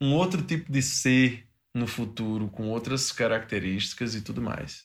um 0.00 0.14
outro 0.14 0.40
tipo 0.42 0.72
de 0.72 0.80
ser 0.80 1.46
no 1.74 1.86
futuro, 1.86 2.48
com 2.48 2.68
outras 2.68 3.12
características 3.12 4.14
e 4.14 4.22
tudo 4.22 4.40
mais. 4.40 4.84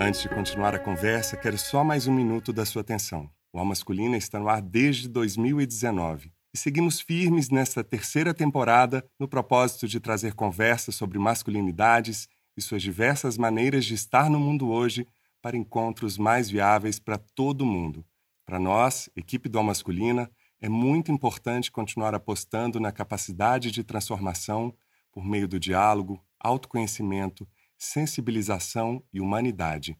Antes 0.00 0.22
de 0.22 0.28
continuar 0.28 0.74
a 0.74 0.78
conversa, 0.78 1.36
quero 1.36 1.58
só 1.58 1.84
mais 1.84 2.06
um 2.06 2.14
minuto 2.14 2.52
da 2.52 2.64
sua 2.64 2.82
atenção. 2.82 3.30
O 3.52 3.58
Alma 3.58 3.70
Masculina 3.70 4.16
está 4.16 4.38
no 4.38 4.48
ar 4.48 4.62
desde 4.62 5.08
2019 5.08 6.32
e 6.54 6.58
seguimos 6.58 7.00
firmes 7.00 7.50
nesta 7.50 7.82
terceira 7.82 8.32
temporada 8.32 9.04
no 9.18 9.26
propósito 9.26 9.88
de 9.88 9.98
trazer 9.98 10.34
conversas 10.34 10.94
sobre 10.94 11.18
masculinidades 11.18 12.28
e 12.56 12.62
suas 12.62 12.80
diversas 12.80 13.36
maneiras 13.36 13.84
de 13.84 13.94
estar 13.94 14.30
no 14.30 14.38
mundo 14.38 14.70
hoje 14.70 15.06
para 15.42 15.56
encontros 15.56 16.16
mais 16.16 16.48
viáveis 16.48 17.00
para 17.00 17.18
todo 17.18 17.66
mundo. 17.66 18.04
Para 18.46 18.58
nós, 18.58 19.10
equipe 19.16 19.48
do 19.48 19.58
Alma 19.58 19.70
Masculina, 19.70 20.30
é 20.60 20.68
muito 20.68 21.10
importante 21.10 21.72
continuar 21.72 22.14
apostando 22.14 22.78
na 22.78 22.92
capacidade 22.92 23.70
de 23.70 23.82
transformação 23.82 24.72
por 25.10 25.24
meio 25.24 25.48
do 25.48 25.58
diálogo, 25.58 26.22
autoconhecimento, 26.38 27.48
sensibilização 27.76 29.02
e 29.12 29.20
humanidade. 29.20 29.98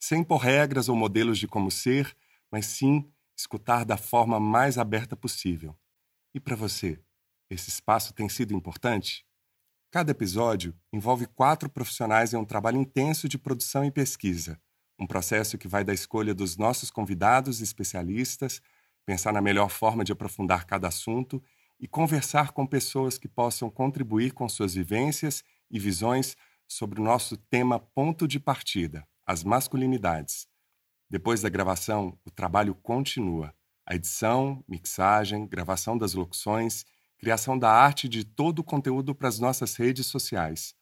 Sem 0.00 0.20
impor 0.20 0.40
regras 0.40 0.88
ou 0.88 0.96
modelos 0.96 1.38
de 1.38 1.46
como 1.46 1.70
ser, 1.70 2.16
mas 2.50 2.66
sim 2.66 3.10
escutar 3.36 3.84
da 3.84 3.96
forma 3.96 4.40
mais 4.40 4.78
aberta 4.78 5.16
possível. 5.16 5.76
E 6.34 6.40
para 6.40 6.56
você, 6.56 7.00
esse 7.50 7.70
espaço 7.70 8.12
tem 8.12 8.28
sido 8.28 8.54
importante? 8.54 9.24
Cada 9.90 10.10
episódio 10.10 10.74
envolve 10.92 11.26
quatro 11.26 11.70
profissionais 11.70 12.34
em 12.34 12.36
um 12.36 12.44
trabalho 12.44 12.78
intenso 12.78 13.28
de 13.28 13.38
produção 13.38 13.84
e 13.84 13.90
pesquisa, 13.90 14.60
um 14.98 15.06
processo 15.06 15.56
que 15.56 15.68
vai 15.68 15.82
da 15.82 15.94
escolha 15.94 16.34
dos 16.34 16.56
nossos 16.56 16.90
convidados 16.90 17.60
e 17.60 17.64
especialistas, 17.64 18.60
pensar 19.06 19.32
na 19.32 19.40
melhor 19.40 19.70
forma 19.70 20.04
de 20.04 20.12
aprofundar 20.12 20.66
cada 20.66 20.88
assunto 20.88 21.42
e 21.80 21.88
conversar 21.88 22.52
com 22.52 22.66
pessoas 22.66 23.16
que 23.16 23.28
possam 23.28 23.70
contribuir 23.70 24.32
com 24.32 24.48
suas 24.48 24.74
vivências 24.74 25.42
e 25.70 25.78
visões 25.78 26.36
sobre 26.66 27.00
o 27.00 27.04
nosso 27.04 27.36
tema 27.36 27.78
ponto 27.78 28.28
de 28.28 28.38
partida, 28.38 29.06
as 29.26 29.42
masculinidades. 29.42 30.46
Depois 31.10 31.40
da 31.40 31.48
gravação, 31.48 32.18
o 32.24 32.30
trabalho 32.30 32.74
continua. 32.74 33.54
A 33.86 33.94
edição, 33.94 34.62
mixagem, 34.68 35.46
gravação 35.46 35.96
das 35.96 36.12
locuções, 36.12 36.84
criação 37.18 37.58
da 37.58 37.70
arte 37.70 38.08
de 38.08 38.24
todo 38.24 38.58
o 38.58 38.64
conteúdo 38.64 39.14
para 39.14 39.28
as 39.28 39.38
nossas 39.38 39.74
redes 39.76 40.06
sociais. 40.06 40.74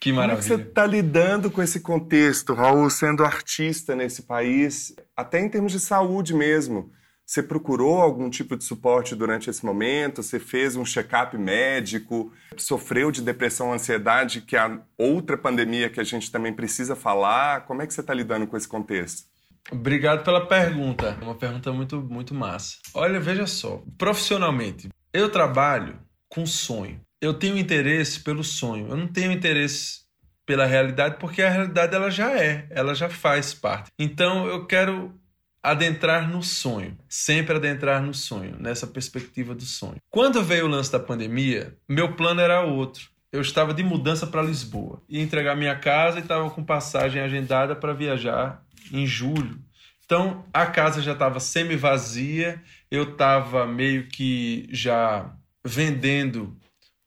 Que 0.00 0.10
maravilha. 0.10 0.42
Como 0.42 0.54
é 0.54 0.56
que 0.56 0.62
você 0.62 0.70
está 0.70 0.86
lidando 0.86 1.50
com 1.50 1.62
esse 1.62 1.80
contexto, 1.80 2.54
Raul, 2.54 2.88
sendo 2.88 3.22
artista 3.22 3.94
nesse 3.94 4.22
país, 4.22 4.96
até 5.14 5.38
em 5.38 5.48
termos 5.50 5.72
de 5.72 5.78
saúde 5.78 6.32
mesmo? 6.32 6.90
Você 7.26 7.42
procurou 7.42 8.00
algum 8.00 8.30
tipo 8.30 8.56
de 8.56 8.64
suporte 8.64 9.14
durante 9.14 9.50
esse 9.50 9.62
momento? 9.62 10.22
Você 10.22 10.40
fez 10.40 10.74
um 10.74 10.84
check-up 10.84 11.36
médico? 11.36 12.32
Sofreu 12.56 13.10
de 13.10 13.20
depressão, 13.20 13.74
ansiedade, 13.74 14.40
que 14.40 14.56
é 14.56 14.60
a 14.60 14.80
outra 14.96 15.36
pandemia 15.36 15.90
que 15.90 16.00
a 16.00 16.04
gente 16.04 16.32
também 16.32 16.54
precisa 16.54 16.96
falar? 16.96 17.66
Como 17.66 17.82
é 17.82 17.86
que 17.86 17.92
você 17.92 18.00
está 18.00 18.14
lidando 18.14 18.46
com 18.46 18.56
esse 18.56 18.66
contexto? 18.66 19.35
Obrigado 19.70 20.24
pela 20.24 20.46
pergunta. 20.46 21.18
Uma 21.20 21.34
pergunta 21.34 21.72
muito, 21.72 22.00
muito 22.00 22.34
massa. 22.34 22.76
Olha, 22.94 23.18
veja 23.18 23.46
só. 23.46 23.82
Profissionalmente, 23.98 24.88
eu 25.12 25.28
trabalho 25.28 25.98
com 26.28 26.46
sonho. 26.46 27.00
Eu 27.20 27.34
tenho 27.34 27.58
interesse 27.58 28.20
pelo 28.20 28.44
sonho. 28.44 28.88
Eu 28.88 28.96
não 28.96 29.08
tenho 29.08 29.32
interesse 29.32 30.06
pela 30.46 30.64
realidade 30.64 31.16
porque 31.18 31.42
a 31.42 31.50
realidade 31.50 31.94
ela 31.94 32.08
já 32.08 32.30
é, 32.38 32.66
ela 32.70 32.94
já 32.94 33.08
faz 33.08 33.52
parte. 33.52 33.90
Então 33.98 34.46
eu 34.46 34.64
quero 34.64 35.12
adentrar 35.60 36.30
no 36.30 36.44
sonho, 36.44 36.96
sempre 37.08 37.56
adentrar 37.56 38.00
no 38.00 38.14
sonho, 38.14 38.56
nessa 38.60 38.86
perspectiva 38.86 39.52
do 39.52 39.64
sonho. 39.64 39.96
Quando 40.08 40.44
veio 40.44 40.66
o 40.66 40.68
lance 40.68 40.92
da 40.92 41.00
pandemia, 41.00 41.76
meu 41.88 42.14
plano 42.14 42.40
era 42.40 42.62
outro. 42.62 43.10
Eu 43.32 43.40
estava 43.40 43.74
de 43.74 43.82
mudança 43.82 44.26
para 44.26 44.40
Lisboa, 44.40 45.02
ia 45.08 45.20
entregar 45.20 45.56
minha 45.56 45.74
casa 45.74 46.18
e 46.18 46.22
estava 46.22 46.48
com 46.48 46.62
passagem 46.62 47.20
agendada 47.20 47.74
para 47.74 47.92
viajar 47.92 48.64
em 48.92 49.06
julho. 49.06 49.58
Então 50.04 50.44
a 50.52 50.66
casa 50.66 51.02
já 51.02 51.12
estava 51.12 51.40
semi-vazia, 51.40 52.62
eu 52.90 53.12
estava 53.12 53.66
meio 53.66 54.08
que 54.08 54.68
já 54.70 55.34
vendendo 55.64 56.56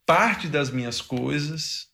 parte 0.05 0.47
das 0.47 0.69
minhas 0.69 1.01
coisas 1.01 1.87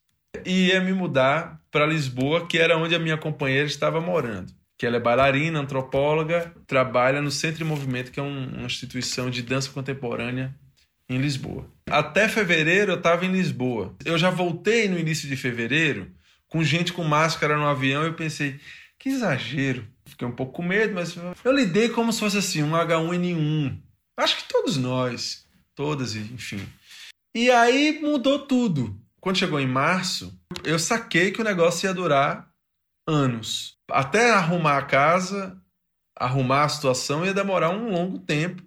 e 0.46 0.68
ia 0.68 0.82
me 0.82 0.94
mudar 0.94 1.62
para 1.70 1.86
Lisboa, 1.86 2.48
que 2.48 2.58
era 2.58 2.78
onde 2.78 2.96
a 2.96 3.00
minha 3.00 3.18
companheira 3.18 3.68
estava 3.68 4.02
morando 4.02 4.52
que 4.78 4.86
ela 4.86 4.98
é 4.98 5.00
bailarina, 5.00 5.60
antropóloga, 5.60 6.54
trabalha 6.68 7.22
no 7.22 7.32
Centro 7.32 7.60
de 7.60 7.64
Movimento, 7.64 8.12
que 8.12 8.20
é 8.20 8.24
um, 8.24 8.50
uma 8.50 8.66
instituição 8.66 9.30
de 9.30 9.42
dança 9.42 9.72
contemporânea 9.72 10.54
em 11.08 11.18
Lisboa. 11.18 11.70
Até 11.90 12.28
fevereiro 12.28 12.92
eu 12.92 12.98
estava 12.98 13.26
em 13.26 13.32
Lisboa. 13.32 13.96
Eu 14.04 14.18
já 14.18 14.30
voltei 14.30 14.90
no 14.90 15.00
início 15.00 15.30
de 15.30 15.38
fevereiro 15.38 16.12
com 16.48 16.64
gente 16.64 16.92
com 16.92 17.04
máscara 17.04 17.58
no 17.58 17.68
avião 17.68 18.04
e 18.04 18.08
eu 18.08 18.14
pensei, 18.14 18.60
que 19.00 19.10
exagero. 19.10 19.88
Fiquei 20.06 20.28
um 20.28 20.36
pouco 20.36 20.54
com 20.54 20.64
medo, 20.64 20.94
mas 20.94 21.16
eu 21.44 21.52
lidei 21.52 21.90
como 21.90 22.12
se 22.14 22.20
fosse 22.20 22.38
assim, 22.38 22.64
um 22.64 22.72
H1N1. 22.72 23.80
Acho 24.18 24.38
que 24.38 24.48
todos 24.48 24.78
nós, 24.78 25.46
todas, 25.74 26.16
enfim. 26.16 26.66
E 27.36 27.50
aí 27.52 28.00
mudou 28.02 28.40
tudo. 28.40 29.00
Quando 29.20 29.38
chegou 29.38 29.60
em 29.60 29.68
março, 29.68 30.40
eu 30.64 30.78
saquei 30.78 31.32
que 31.32 31.42
o 31.42 31.44
negócio 31.44 31.88
ia 31.88 31.94
durar 31.94 32.50
anos 33.08 33.76
até 33.90 34.32
arrumar 34.32 34.78
a 34.78 34.86
casa, 34.86 35.60
arrumar 36.18 36.64
a 36.64 36.70
situação 36.70 37.26
ia 37.26 37.34
demorar 37.34 37.70
um 37.70 37.92
longo 37.92 38.20
tempo. 38.20 38.64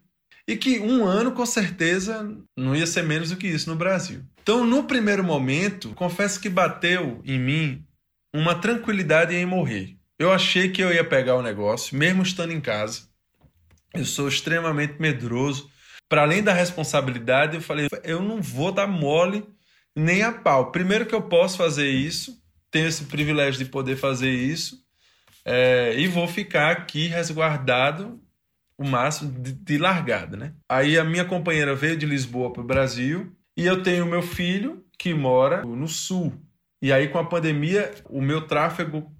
E 0.46 0.56
que 0.56 0.80
um 0.80 1.04
ano, 1.04 1.32
com 1.32 1.44
certeza, 1.44 2.34
não 2.56 2.74
ia 2.74 2.86
ser 2.86 3.02
menos 3.02 3.30
do 3.30 3.36
que 3.36 3.46
isso 3.46 3.68
no 3.68 3.76
Brasil. 3.76 4.24
Então, 4.42 4.64
no 4.64 4.84
primeiro 4.84 5.22
momento, 5.22 5.94
confesso 5.94 6.40
que 6.40 6.48
bateu 6.48 7.20
em 7.22 7.38
mim 7.38 7.84
uma 8.34 8.54
tranquilidade 8.54 9.34
em 9.34 9.44
morrer. 9.44 9.97
Eu 10.18 10.32
achei 10.32 10.68
que 10.70 10.82
eu 10.82 10.92
ia 10.92 11.04
pegar 11.04 11.36
o 11.36 11.42
negócio, 11.42 11.96
mesmo 11.96 12.22
estando 12.22 12.52
em 12.52 12.60
casa. 12.60 13.02
Eu 13.94 14.04
sou 14.04 14.28
extremamente 14.28 15.00
medroso. 15.00 15.70
Para 16.08 16.22
além 16.22 16.42
da 16.42 16.52
responsabilidade, 16.52 17.56
eu 17.56 17.62
falei: 17.62 17.86
eu 18.02 18.20
não 18.20 18.42
vou 18.42 18.72
dar 18.72 18.86
mole 18.86 19.44
nem 19.94 20.22
a 20.22 20.32
pau. 20.32 20.72
Primeiro 20.72 21.06
que 21.06 21.14
eu 21.14 21.22
posso 21.22 21.56
fazer 21.56 21.88
isso, 21.88 22.36
tenho 22.70 22.88
esse 22.88 23.04
privilégio 23.04 23.64
de 23.64 23.70
poder 23.70 23.96
fazer 23.96 24.30
isso. 24.30 24.82
É, 25.44 25.94
e 25.96 26.06
vou 26.08 26.26
ficar 26.26 26.72
aqui 26.72 27.06
resguardado 27.06 28.20
o 28.76 28.84
máximo 28.84 29.32
de, 29.40 29.52
de, 29.52 29.78
largada, 29.78 30.36
né? 30.36 30.52
Aí 30.68 30.98
a 30.98 31.04
minha 31.04 31.24
companheira 31.24 31.74
veio 31.74 31.96
de 31.96 32.06
Lisboa 32.06 32.52
para 32.52 32.62
o 32.62 32.66
Brasil 32.66 33.32
e 33.56 33.64
eu 33.64 33.82
tenho 33.82 34.06
meu 34.06 34.22
filho 34.22 34.84
que 34.98 35.14
mora 35.14 35.62
no 35.62 35.88
sul. 35.88 36.32
E 36.82 36.92
aí 36.92 37.08
com 37.08 37.18
a 37.18 37.24
pandemia 37.24 37.92
o 38.08 38.20
meu 38.20 38.46
tráfego 38.46 39.10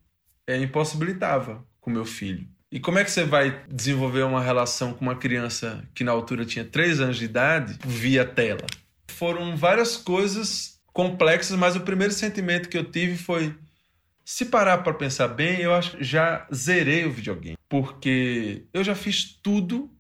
é, 0.49 0.57
impossibilitava 0.57 1.63
com 1.79 1.91
meu 1.91 2.07
filho. 2.07 2.49
E 2.73 2.81
como 2.81 2.99
é 2.99 3.05
que 3.05 3.11
você 3.11 3.25
vai 3.25 3.63
desenvolver 3.71 4.23
uma 4.23 4.43
relação 4.43 4.93
com 4.93 5.03
uma 5.03 5.15
criança 5.15 5.85
que 5.95 6.03
na 6.03 6.13
altura 6.13 6.45
tinha 6.45 6.65
3 6.65 7.01
anos 7.01 7.17
de 7.19 7.27
idade 7.27 7.79
via 7.85 8.25
tela? 8.25 8.67
Foram 9.09 9.57
várias 9.57 9.97
coisas 9.97 10.81
complexas, 10.93 11.57
mas 11.57 11.77
o 11.77 11.81
primeiro 11.81 12.13
sentimento 12.13 12.69
que 12.69 12.77
eu 12.77 12.85
tive 12.85 13.17
foi 13.17 13.55
se 14.25 14.47
parar 14.47 14.79
para 14.79 14.93
pensar 14.93 15.29
bem, 15.29 15.61
eu 15.61 15.75
acho 15.75 15.97
que 15.97 16.05
já 16.05 16.47
zerei 16.53 17.07
o 17.07 17.13
videogame, 17.13 17.57
porque 17.69 18.65
eu 18.75 18.85
já 18.85 18.95
fiz 18.95 19.25
tudo 19.43 19.91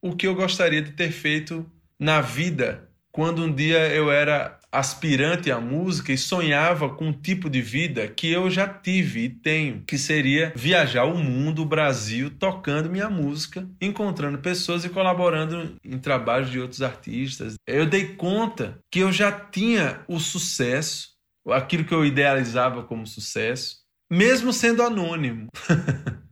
o 0.00 0.14
que 0.14 0.26
eu 0.26 0.34
gostaria 0.34 0.82
de 0.82 0.92
ter 0.92 1.10
feito 1.10 1.66
na 1.98 2.20
vida 2.20 2.88
quando 3.10 3.42
um 3.42 3.52
dia 3.52 3.88
eu 3.88 4.12
era 4.12 4.55
aspirante 4.72 5.50
à 5.50 5.60
música 5.60 6.12
e 6.12 6.18
sonhava 6.18 6.90
com 6.90 7.06
um 7.08 7.12
tipo 7.12 7.48
de 7.48 7.62
vida 7.62 8.08
que 8.08 8.30
eu 8.30 8.50
já 8.50 8.68
tive 8.68 9.24
e 9.24 9.28
tenho, 9.28 9.82
que 9.86 9.96
seria 9.96 10.52
viajar 10.54 11.04
o 11.04 11.16
mundo, 11.16 11.62
o 11.62 11.66
Brasil, 11.66 12.30
tocando 12.30 12.90
minha 12.90 13.08
música, 13.08 13.68
encontrando 13.80 14.38
pessoas 14.38 14.84
e 14.84 14.88
colaborando 14.88 15.76
em 15.84 15.98
trabalhos 15.98 16.50
de 16.50 16.60
outros 16.60 16.82
artistas. 16.82 17.54
Eu 17.66 17.86
dei 17.86 18.14
conta 18.14 18.78
que 18.90 19.00
eu 19.00 19.12
já 19.12 19.32
tinha 19.32 20.00
o 20.08 20.18
sucesso 20.18 21.16
aquilo 21.52 21.84
que 21.84 21.94
eu 21.94 22.04
idealizava 22.04 22.82
como 22.82 23.06
sucesso, 23.06 23.78
mesmo 24.10 24.52
sendo 24.52 24.82
anônimo. 24.82 25.48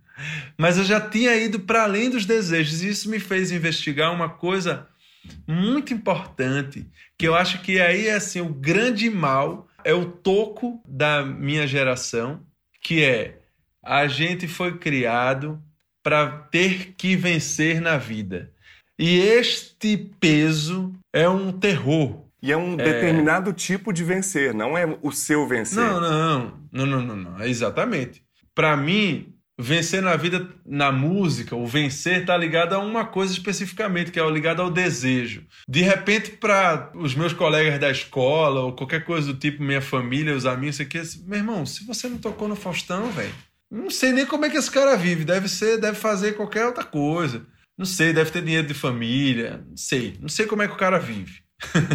Mas 0.59 0.79
eu 0.79 0.85
já 0.85 1.01
tinha 1.01 1.35
ido 1.37 1.61
para 1.61 1.83
além 1.83 2.09
dos 2.09 2.25
desejos 2.25 2.83
e 2.83 2.89
isso 2.89 3.11
me 3.11 3.19
fez 3.19 3.51
investigar 3.51 4.13
uma 4.13 4.29
coisa 4.29 4.89
muito 5.47 5.93
importante, 5.93 6.87
que 7.19 7.27
eu 7.27 7.35
acho 7.35 7.61
que 7.63 7.81
aí 7.81 8.09
é 8.09 8.15
assim 8.15 8.41
o 8.41 8.49
grande 8.49 9.11
mal 9.11 9.69
é 9.85 9.93
o 9.93 10.07
toco 10.07 10.83
da 10.87 11.25
minha 11.25 11.67
geração, 11.67 12.41
que 12.81 13.03
é 13.03 13.41
a 13.83 14.07
gente 14.07 14.49
foi 14.49 14.79
criado 14.79 15.63
para 16.03 16.27
ter 16.27 16.95
que 16.97 17.17
vencer 17.17 17.81
na 17.81 17.97
vida. 17.97 18.51
E 18.99 19.19
este 19.19 19.97
peso 20.21 20.93
é 21.13 21.29
um 21.29 21.53
terror 21.53 22.25
e 22.41 22.53
é 22.53 22.57
um 22.57 22.75
é... 22.75 22.77
determinado 22.77 23.53
tipo 23.53 23.93
de 23.93 24.05
vencer, 24.05 24.55
não 24.55 24.77
é 24.77 24.87
o 25.03 25.11
seu 25.11 25.47
vencer. 25.47 25.83
Não, 25.83 26.01
não, 26.01 26.59
não, 26.71 26.87
não, 26.87 27.03
não, 27.03 27.17
não. 27.17 27.45
exatamente. 27.45 28.23
Para 28.55 28.77
mim, 28.77 29.34
vencer 29.59 30.03
na 30.03 30.17
vida, 30.17 30.49
na 30.67 30.91
música, 30.91 31.55
o 31.55 31.67
vencer 31.67 32.21
está 32.21 32.37
ligado 32.37 32.75
a 32.75 32.79
uma 32.79 33.05
coisa 33.05 33.33
especificamente, 33.33 34.11
que 34.11 34.19
é 34.19 34.31
ligado 34.31 34.61
ao 34.61 34.71
desejo. 34.71 35.45
De 35.69 35.81
repente, 35.81 36.33
para 36.33 36.91
os 36.95 37.15
meus 37.15 37.33
colegas 37.33 37.79
da 37.79 37.91
escola 37.91 38.61
ou 38.61 38.73
qualquer 38.73 39.05
coisa 39.05 39.33
do 39.33 39.39
tipo, 39.39 39.63
minha 39.63 39.81
família, 39.81 40.35
os 40.35 40.47
amigos, 40.47 40.81
aqui, 40.81 41.01
meu 41.27 41.39
irmão, 41.39 41.65
se 41.65 41.85
você 41.85 42.09
não 42.09 42.19
tocou 42.19 42.49
no 42.49 42.57
Faustão, 42.57 43.11
velho, 43.11 43.33
não 43.71 43.91
sei 43.91 44.13
nem 44.13 44.27
como 44.27 44.45
é 44.45 44.51
que 44.51 44.57
esse 44.57 44.71
cara 44.71 44.97
vive. 44.97 45.25
Deve 45.25 45.49
ser, 45.49 45.79
deve 45.79 45.97
fazer 45.99 46.33
qualquer 46.35 46.67
outra 46.67 46.85
coisa. 46.85 47.47
Não 47.77 47.85
sei, 47.87 48.13
deve 48.13 48.31
ter 48.31 48.43
dinheiro 48.43 48.67
de 48.69 48.75
família, 48.75 49.65
não 49.69 49.77
sei, 49.77 50.17
não 50.21 50.29
sei 50.29 50.47
como 50.47 50.63
é 50.63 50.69
que 50.69 50.75
o 50.75 50.79
cara 50.79 50.99
vive. 50.99 51.41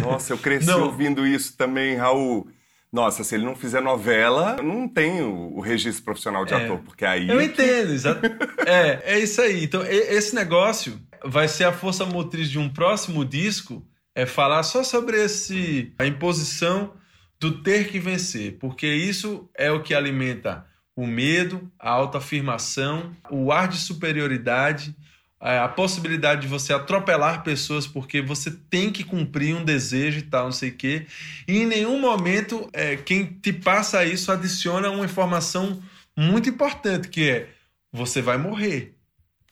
Nossa, 0.02 0.32
eu 0.32 0.38
cresci 0.38 0.66
não. 0.68 0.84
ouvindo 0.84 1.26
isso 1.26 1.56
também, 1.56 1.96
Raul. 1.96 2.48
Nossa, 2.92 3.22
se 3.22 3.36
ele 3.36 3.44
não 3.44 3.54
fizer 3.54 3.80
novela, 3.80 4.56
não 4.62 4.88
tem 4.88 5.22
o, 5.22 5.56
o 5.56 5.60
registro 5.60 6.04
profissional 6.04 6.44
de 6.44 6.54
é, 6.54 6.56
ator, 6.56 6.80
porque 6.80 7.04
aí. 7.04 7.28
Eu 7.28 7.40
entendo, 7.40 7.92
exato. 7.92 8.26
é, 8.66 9.14
é 9.14 9.18
isso 9.20 9.40
aí. 9.40 9.64
Então, 9.64 9.84
esse 9.86 10.34
negócio 10.34 11.00
vai 11.24 11.46
ser 11.46 11.64
a 11.64 11.72
força 11.72 12.04
motriz 12.04 12.50
de 12.50 12.58
um 12.58 12.68
próximo 12.68 13.24
disco, 13.24 13.86
é 14.14 14.26
falar 14.26 14.62
só 14.64 14.82
sobre 14.82 15.22
esse 15.22 15.94
a 15.98 16.06
imposição 16.06 16.94
do 17.38 17.62
ter 17.62 17.88
que 17.88 17.98
vencer, 17.98 18.58
porque 18.58 18.86
isso 18.86 19.48
é 19.56 19.70
o 19.70 19.82
que 19.82 19.94
alimenta 19.94 20.66
o 20.96 21.06
medo, 21.06 21.70
a 21.78 21.90
autoafirmação, 21.90 23.16
o 23.30 23.50
ar 23.52 23.68
de 23.68 23.78
superioridade 23.78 24.94
a 25.40 25.68
possibilidade 25.68 26.42
de 26.42 26.48
você 26.48 26.72
atropelar 26.72 27.42
pessoas 27.42 27.86
porque 27.86 28.20
você 28.20 28.50
tem 28.50 28.92
que 28.92 29.02
cumprir 29.02 29.56
um 29.56 29.64
desejo 29.64 30.18
e 30.18 30.22
tal, 30.22 30.44
não 30.44 30.52
sei 30.52 30.68
o 30.68 30.74
quê. 30.76 31.06
E 31.48 31.58
em 31.58 31.66
nenhum 31.66 31.98
momento 31.98 32.68
é, 32.74 32.96
quem 32.96 33.24
te 33.24 33.52
passa 33.52 34.04
isso 34.04 34.30
adiciona 34.30 34.90
uma 34.90 35.04
informação 35.04 35.82
muito 36.14 36.50
importante, 36.50 37.08
que 37.08 37.30
é 37.30 37.48
você 37.90 38.20
vai 38.20 38.36
morrer. 38.36 38.94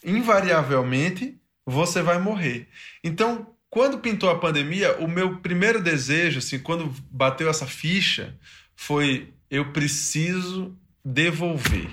Invariavelmente, 0.04 1.38
você 1.64 2.02
vai 2.02 2.18
morrer. 2.18 2.68
Então, 3.02 3.46
quando 3.70 3.98
pintou 3.98 4.30
a 4.30 4.38
pandemia, 4.38 4.96
o 4.98 5.08
meu 5.08 5.38
primeiro 5.38 5.82
desejo, 5.82 6.38
assim, 6.38 6.58
quando 6.58 6.94
bateu 7.10 7.48
essa 7.48 7.66
ficha, 7.66 8.34
foi 8.76 9.32
eu 9.50 9.72
preciso 9.72 10.76
devolver. 11.04 11.88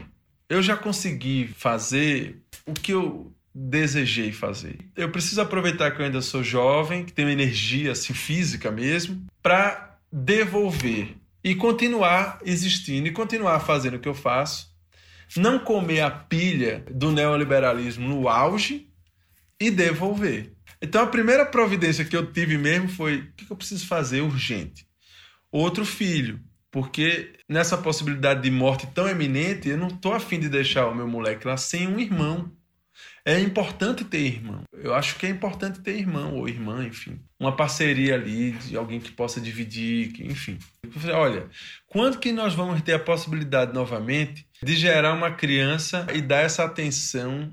Eu 0.50 0.62
já 0.62 0.78
consegui 0.78 1.48
fazer 1.58 2.42
o 2.66 2.74
que 2.74 2.92
eu 2.92 3.35
desejei 3.58 4.34
fazer. 4.34 4.78
Eu 4.98 5.10
preciso 5.10 5.40
aproveitar 5.40 5.92
que 5.92 6.02
eu 6.02 6.06
ainda 6.06 6.22
sou 6.22 6.44
jovem, 6.44 7.06
que 7.06 7.14
tenho 7.14 7.30
energia 7.30 7.94
assim, 7.94 8.14
física 8.14 8.70
mesmo, 8.70 9.26
para 9.42 9.98
devolver 10.12 11.16
e 11.42 11.56
continuar 11.56 12.40
existindo 12.44 13.08
e 13.08 13.12
continuar 13.12 13.62
fazendo 13.62 13.96
o 13.96 14.00
que 14.00 14.10
eu 14.10 14.14
faço. 14.14 14.76
Não 15.38 15.58
comer 15.58 16.02
a 16.02 16.12
pilha 16.12 16.86
do 16.92 17.12
neoliberalismo 17.12 18.08
no 18.08 18.28
auge 18.28 18.90
e 19.60 19.72
devolver. 19.72 20.52
Então 20.82 21.02
a 21.04 21.08
primeira 21.08 21.46
providência 21.46 22.04
que 22.04 22.16
eu 22.16 22.32
tive 22.32 22.58
mesmo 22.58 22.90
foi: 22.90 23.20
o 23.20 23.34
que 23.34 23.50
eu 23.50 23.56
preciso 23.56 23.88
fazer 23.88 24.22
urgente? 24.22 24.86
Outro 25.50 25.86
filho. 25.86 26.42
Porque 26.70 27.32
nessa 27.48 27.78
possibilidade 27.78 28.42
de 28.42 28.52
morte 28.52 28.86
tão 28.88 29.08
eminente, 29.08 29.70
eu 29.70 29.78
não 29.78 29.88
estou 29.88 30.14
afim 30.14 30.38
de 30.38 30.50
deixar 30.50 30.88
o 30.88 30.94
meu 30.94 31.08
moleque 31.08 31.48
lá 31.48 31.56
sem 31.56 31.88
um 31.88 31.98
irmão. 31.98 32.52
É 33.28 33.40
importante 33.40 34.06
ter 34.06 34.20
irmão. 34.20 34.62
Eu 34.72 34.94
acho 34.94 35.16
que 35.16 35.26
é 35.26 35.30
importante 35.30 35.80
ter 35.80 35.98
irmão 35.98 36.36
ou 36.36 36.48
irmã, 36.48 36.86
enfim. 36.86 37.20
Uma 37.40 37.56
parceria 37.56 38.14
ali 38.14 38.52
de 38.52 38.78
alguém 38.78 39.00
que 39.00 39.12
possa 39.12 39.42
dividir, 39.42 40.14
enfim. 40.22 40.60
Olha, 41.12 41.50
quando 41.88 42.20
que 42.20 42.32
nós 42.32 42.54
vamos 42.54 42.84
ter 42.84 42.94
a 42.94 43.00
possibilidade 43.00 43.74
novamente 43.74 44.46
de 44.62 44.76
gerar 44.76 45.14
uma 45.14 45.32
criança 45.32 46.06
e 46.14 46.22
dar 46.22 46.42
essa 46.42 46.64
atenção 46.64 47.52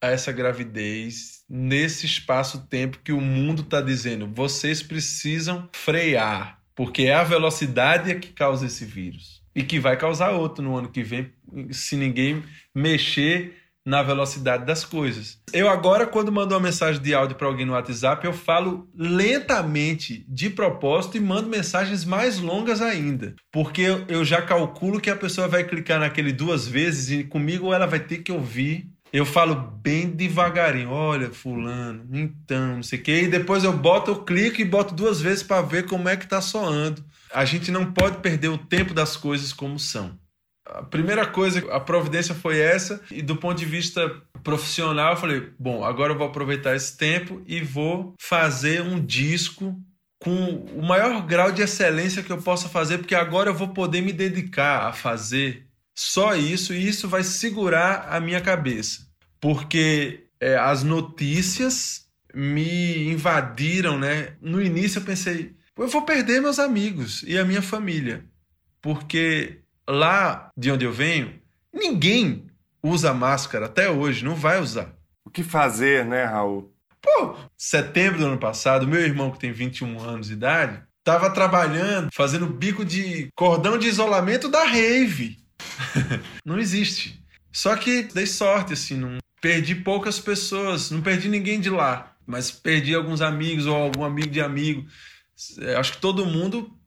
a 0.00 0.06
essa 0.06 0.30
gravidez 0.30 1.42
nesse 1.48 2.06
espaço-tempo 2.06 3.00
que 3.02 3.10
o 3.10 3.20
mundo 3.20 3.62
está 3.62 3.80
dizendo, 3.80 4.30
vocês 4.32 4.84
precisam 4.84 5.68
frear, 5.72 6.60
porque 6.76 7.02
é 7.02 7.14
a 7.14 7.24
velocidade 7.24 8.14
que 8.20 8.28
causa 8.28 8.66
esse 8.66 8.84
vírus 8.84 9.42
e 9.52 9.64
que 9.64 9.80
vai 9.80 9.96
causar 9.96 10.30
outro 10.30 10.62
no 10.62 10.76
ano 10.76 10.88
que 10.88 11.02
vem 11.02 11.32
se 11.72 11.96
ninguém 11.96 12.44
mexer 12.72 13.56
na 13.88 14.02
velocidade 14.02 14.66
das 14.66 14.84
coisas. 14.84 15.38
Eu 15.50 15.66
agora, 15.66 16.06
quando 16.06 16.30
mando 16.30 16.54
uma 16.54 16.60
mensagem 16.60 17.00
de 17.00 17.14
áudio 17.14 17.36
para 17.36 17.46
alguém 17.46 17.64
no 17.64 17.72
WhatsApp, 17.72 18.22
eu 18.26 18.34
falo 18.34 18.86
lentamente, 18.94 20.26
de 20.28 20.50
propósito, 20.50 21.16
e 21.16 21.20
mando 21.20 21.48
mensagens 21.48 22.04
mais 22.04 22.38
longas 22.38 22.82
ainda. 22.82 23.34
Porque 23.50 24.04
eu 24.06 24.26
já 24.26 24.42
calculo 24.42 25.00
que 25.00 25.08
a 25.08 25.16
pessoa 25.16 25.48
vai 25.48 25.64
clicar 25.64 25.98
naquele 25.98 26.32
duas 26.32 26.68
vezes 26.68 27.10
e 27.10 27.24
comigo 27.24 27.72
ela 27.72 27.86
vai 27.86 27.98
ter 27.98 28.18
que 28.18 28.30
ouvir. 28.30 28.90
Eu 29.10 29.24
falo 29.24 29.54
bem 29.54 30.10
devagarinho, 30.10 30.90
olha, 30.90 31.30
fulano, 31.30 32.04
então, 32.12 32.76
não 32.76 32.82
sei 32.82 32.98
o 32.98 33.02
quê. 33.02 33.22
E 33.22 33.28
depois 33.28 33.64
eu 33.64 33.72
boto, 33.72 34.10
eu 34.10 34.22
clico 34.22 34.60
e 34.60 34.66
boto 34.66 34.94
duas 34.94 35.18
vezes 35.18 35.42
para 35.42 35.62
ver 35.62 35.86
como 35.86 36.10
é 36.10 36.16
que 36.16 36.28
tá 36.28 36.42
soando. 36.42 37.02
A 37.32 37.46
gente 37.46 37.70
não 37.70 37.90
pode 37.90 38.18
perder 38.18 38.48
o 38.48 38.58
tempo 38.58 38.92
das 38.92 39.16
coisas 39.16 39.50
como 39.50 39.78
são. 39.78 40.18
A 40.70 40.82
primeira 40.82 41.26
coisa, 41.26 41.60
a 41.72 41.80
providência 41.80 42.34
foi 42.34 42.58
essa, 42.58 43.00
e 43.10 43.22
do 43.22 43.36
ponto 43.36 43.58
de 43.58 43.64
vista 43.64 44.10
profissional, 44.42 45.12
eu 45.12 45.16
falei: 45.16 45.52
bom, 45.58 45.84
agora 45.84 46.12
eu 46.12 46.18
vou 46.18 46.26
aproveitar 46.26 46.76
esse 46.76 46.96
tempo 46.96 47.42
e 47.46 47.60
vou 47.60 48.14
fazer 48.20 48.82
um 48.82 49.04
disco 49.04 49.80
com 50.18 50.66
o 50.74 50.82
maior 50.82 51.24
grau 51.24 51.52
de 51.52 51.62
excelência 51.62 52.22
que 52.22 52.30
eu 52.30 52.42
possa 52.42 52.68
fazer, 52.68 52.98
porque 52.98 53.14
agora 53.14 53.50
eu 53.50 53.54
vou 53.54 53.68
poder 53.68 54.02
me 54.02 54.12
dedicar 54.12 54.86
a 54.86 54.92
fazer 54.92 55.66
só 55.94 56.34
isso, 56.34 56.74
e 56.74 56.86
isso 56.86 57.08
vai 57.08 57.24
segurar 57.24 58.08
a 58.10 58.20
minha 58.20 58.40
cabeça, 58.40 59.06
porque 59.40 60.26
é, 60.40 60.56
as 60.56 60.82
notícias 60.82 62.06
me 62.34 63.10
invadiram, 63.10 63.98
né? 63.98 64.34
No 64.40 64.60
início 64.60 64.98
eu 64.98 65.04
pensei, 65.04 65.54
eu 65.76 65.88
vou 65.88 66.02
perder 66.02 66.40
meus 66.40 66.58
amigos 66.58 67.22
e 67.26 67.38
a 67.38 67.44
minha 67.44 67.62
família, 67.62 68.24
porque 68.80 69.60
lá 69.88 70.50
de 70.56 70.70
onde 70.70 70.84
eu 70.84 70.92
venho, 70.92 71.40
ninguém 71.72 72.46
usa 72.82 73.14
máscara 73.14 73.66
até 73.66 73.90
hoje, 73.90 74.24
não 74.24 74.34
vai 74.34 74.60
usar. 74.60 74.92
O 75.24 75.30
que 75.30 75.42
fazer, 75.42 76.04
né, 76.04 76.24
Raul? 76.24 76.72
Pô, 77.00 77.36
setembro 77.56 78.18
do 78.18 78.26
ano 78.26 78.38
passado, 78.38 78.86
meu 78.86 79.00
irmão 79.00 79.30
que 79.30 79.38
tem 79.38 79.52
21 79.52 80.00
anos 80.00 80.26
de 80.28 80.34
idade, 80.34 80.82
estava 80.98 81.30
trabalhando, 81.30 82.10
fazendo 82.12 82.46
bico 82.46 82.84
de 82.84 83.28
cordão 83.34 83.78
de 83.78 83.88
isolamento 83.88 84.48
da 84.48 84.64
rave. 84.64 85.38
não 86.44 86.58
existe. 86.58 87.22
Só 87.52 87.74
que 87.76 88.02
dei 88.02 88.26
sorte, 88.26 88.74
assim, 88.74 88.96
não 88.96 89.18
perdi 89.40 89.74
poucas 89.74 90.18
pessoas, 90.18 90.90
não 90.90 91.00
perdi 91.00 91.28
ninguém 91.28 91.60
de 91.60 91.70
lá, 91.70 92.14
mas 92.26 92.50
perdi 92.50 92.94
alguns 92.94 93.20
amigos 93.20 93.66
ou 93.66 93.74
algum 93.74 94.04
amigo 94.04 94.30
de 94.30 94.40
amigo. 94.40 94.86
É, 95.60 95.76
acho 95.76 95.92
que 95.92 95.98
todo 95.98 96.26
mundo 96.26 96.77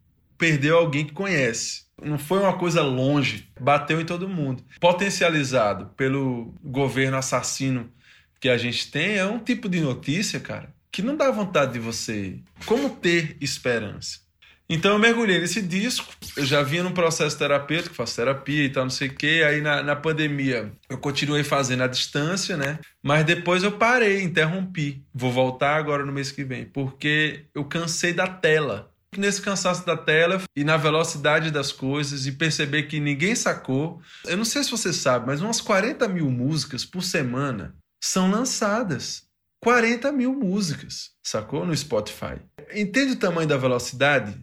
perdeu 0.41 0.75
alguém 0.75 1.05
que 1.05 1.13
conhece. 1.13 1.83
Não 2.01 2.17
foi 2.17 2.39
uma 2.39 2.57
coisa 2.57 2.81
longe, 2.81 3.47
bateu 3.59 4.01
em 4.01 4.05
todo 4.05 4.27
mundo. 4.27 4.63
Potencializado 4.79 5.91
pelo 5.95 6.55
governo 6.63 7.15
assassino 7.15 7.91
que 8.39 8.49
a 8.49 8.57
gente 8.57 8.89
tem, 8.89 9.17
é 9.17 9.25
um 9.25 9.37
tipo 9.37 9.69
de 9.69 9.79
notícia, 9.79 10.39
cara, 10.39 10.73
que 10.91 11.03
não 11.03 11.15
dá 11.15 11.29
vontade 11.29 11.73
de 11.73 11.79
você. 11.79 12.39
Como 12.65 12.89
ter 12.89 13.37
esperança? 13.39 14.19
Então 14.67 14.93
eu 14.93 14.99
mergulhei 14.99 15.37
nesse 15.37 15.61
disco, 15.61 16.11
eu 16.35 16.45
já 16.45 16.63
vinha 16.63 16.81
num 16.81 16.93
processo 16.93 17.37
terapêutico, 17.37 17.93
faço 17.93 18.15
terapia 18.15 18.63
e 18.63 18.69
tal, 18.69 18.85
não 18.85 18.89
sei 18.89 19.09
o 19.09 19.13
quê. 19.13 19.43
Aí 19.45 19.61
na, 19.61 19.83
na 19.83 19.95
pandemia 19.95 20.71
eu 20.89 20.97
continuei 20.97 21.43
fazendo 21.43 21.83
à 21.83 21.87
distância, 21.87 22.57
né? 22.57 22.79
Mas 23.03 23.25
depois 23.25 23.61
eu 23.61 23.73
parei, 23.73 24.23
interrompi. 24.23 25.03
Vou 25.13 25.31
voltar 25.31 25.75
agora 25.75 26.03
no 26.03 26.11
mês 26.11 26.31
que 26.31 26.43
vem, 26.43 26.65
porque 26.65 27.45
eu 27.53 27.63
cansei 27.65 28.11
da 28.11 28.25
tela 28.25 28.91
nesse 29.17 29.41
cansaço 29.41 29.85
da 29.85 29.97
tela 29.97 30.41
e 30.55 30.63
na 30.63 30.77
velocidade 30.77 31.51
das 31.51 31.71
coisas 31.71 32.25
e 32.25 32.31
perceber 32.31 32.83
que 32.83 32.99
ninguém 32.99 33.35
sacou. 33.35 34.01
Eu 34.25 34.37
não 34.37 34.45
sei 34.45 34.63
se 34.63 34.71
você 34.71 34.93
sabe, 34.93 35.27
mas 35.27 35.41
umas 35.41 35.59
40 35.59 36.07
mil 36.07 36.29
músicas 36.29 36.85
por 36.85 37.03
semana 37.03 37.75
são 38.01 38.31
lançadas. 38.31 39.23
40 39.61 40.11
mil 40.11 40.33
músicas, 40.33 41.11
sacou? 41.21 41.65
No 41.65 41.75
Spotify. 41.75 42.41
Entende 42.73 43.13
o 43.13 43.19
tamanho 43.19 43.47
da 43.47 43.57
velocidade? 43.57 44.39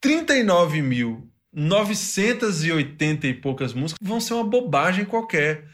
39 0.00 0.82
mil 0.82 1.30
980 1.52 3.26
e 3.28 3.34
poucas 3.34 3.72
músicas 3.72 4.06
vão 4.06 4.20
ser 4.20 4.34
uma 4.34 4.44
bobagem 4.44 5.04
qualquer. 5.04 5.68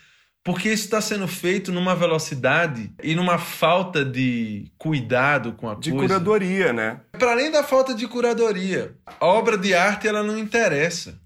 Porque 0.51 0.69
isso 0.69 0.83
está 0.85 1.01
sendo 1.01 1.29
feito 1.29 1.71
numa 1.71 1.95
velocidade 1.95 2.93
e 3.01 3.15
numa 3.15 3.39
falta 3.39 4.05
de 4.05 4.67
cuidado 4.77 5.53
com 5.53 5.69
a 5.69 5.77
de 5.77 5.93
coisa. 5.93 6.07
De 6.07 6.13
curadoria, 6.13 6.73
né? 6.73 7.01
Para 7.13 7.31
além 7.31 7.53
da 7.53 7.63
falta 7.63 7.95
de 7.95 8.09
curadoria, 8.09 8.97
a 9.07 9.27
obra 9.27 9.57
de 9.57 9.75
arte 9.75 10.09
ela 10.09 10.25
não 10.25 10.37
interessa. 10.37 11.21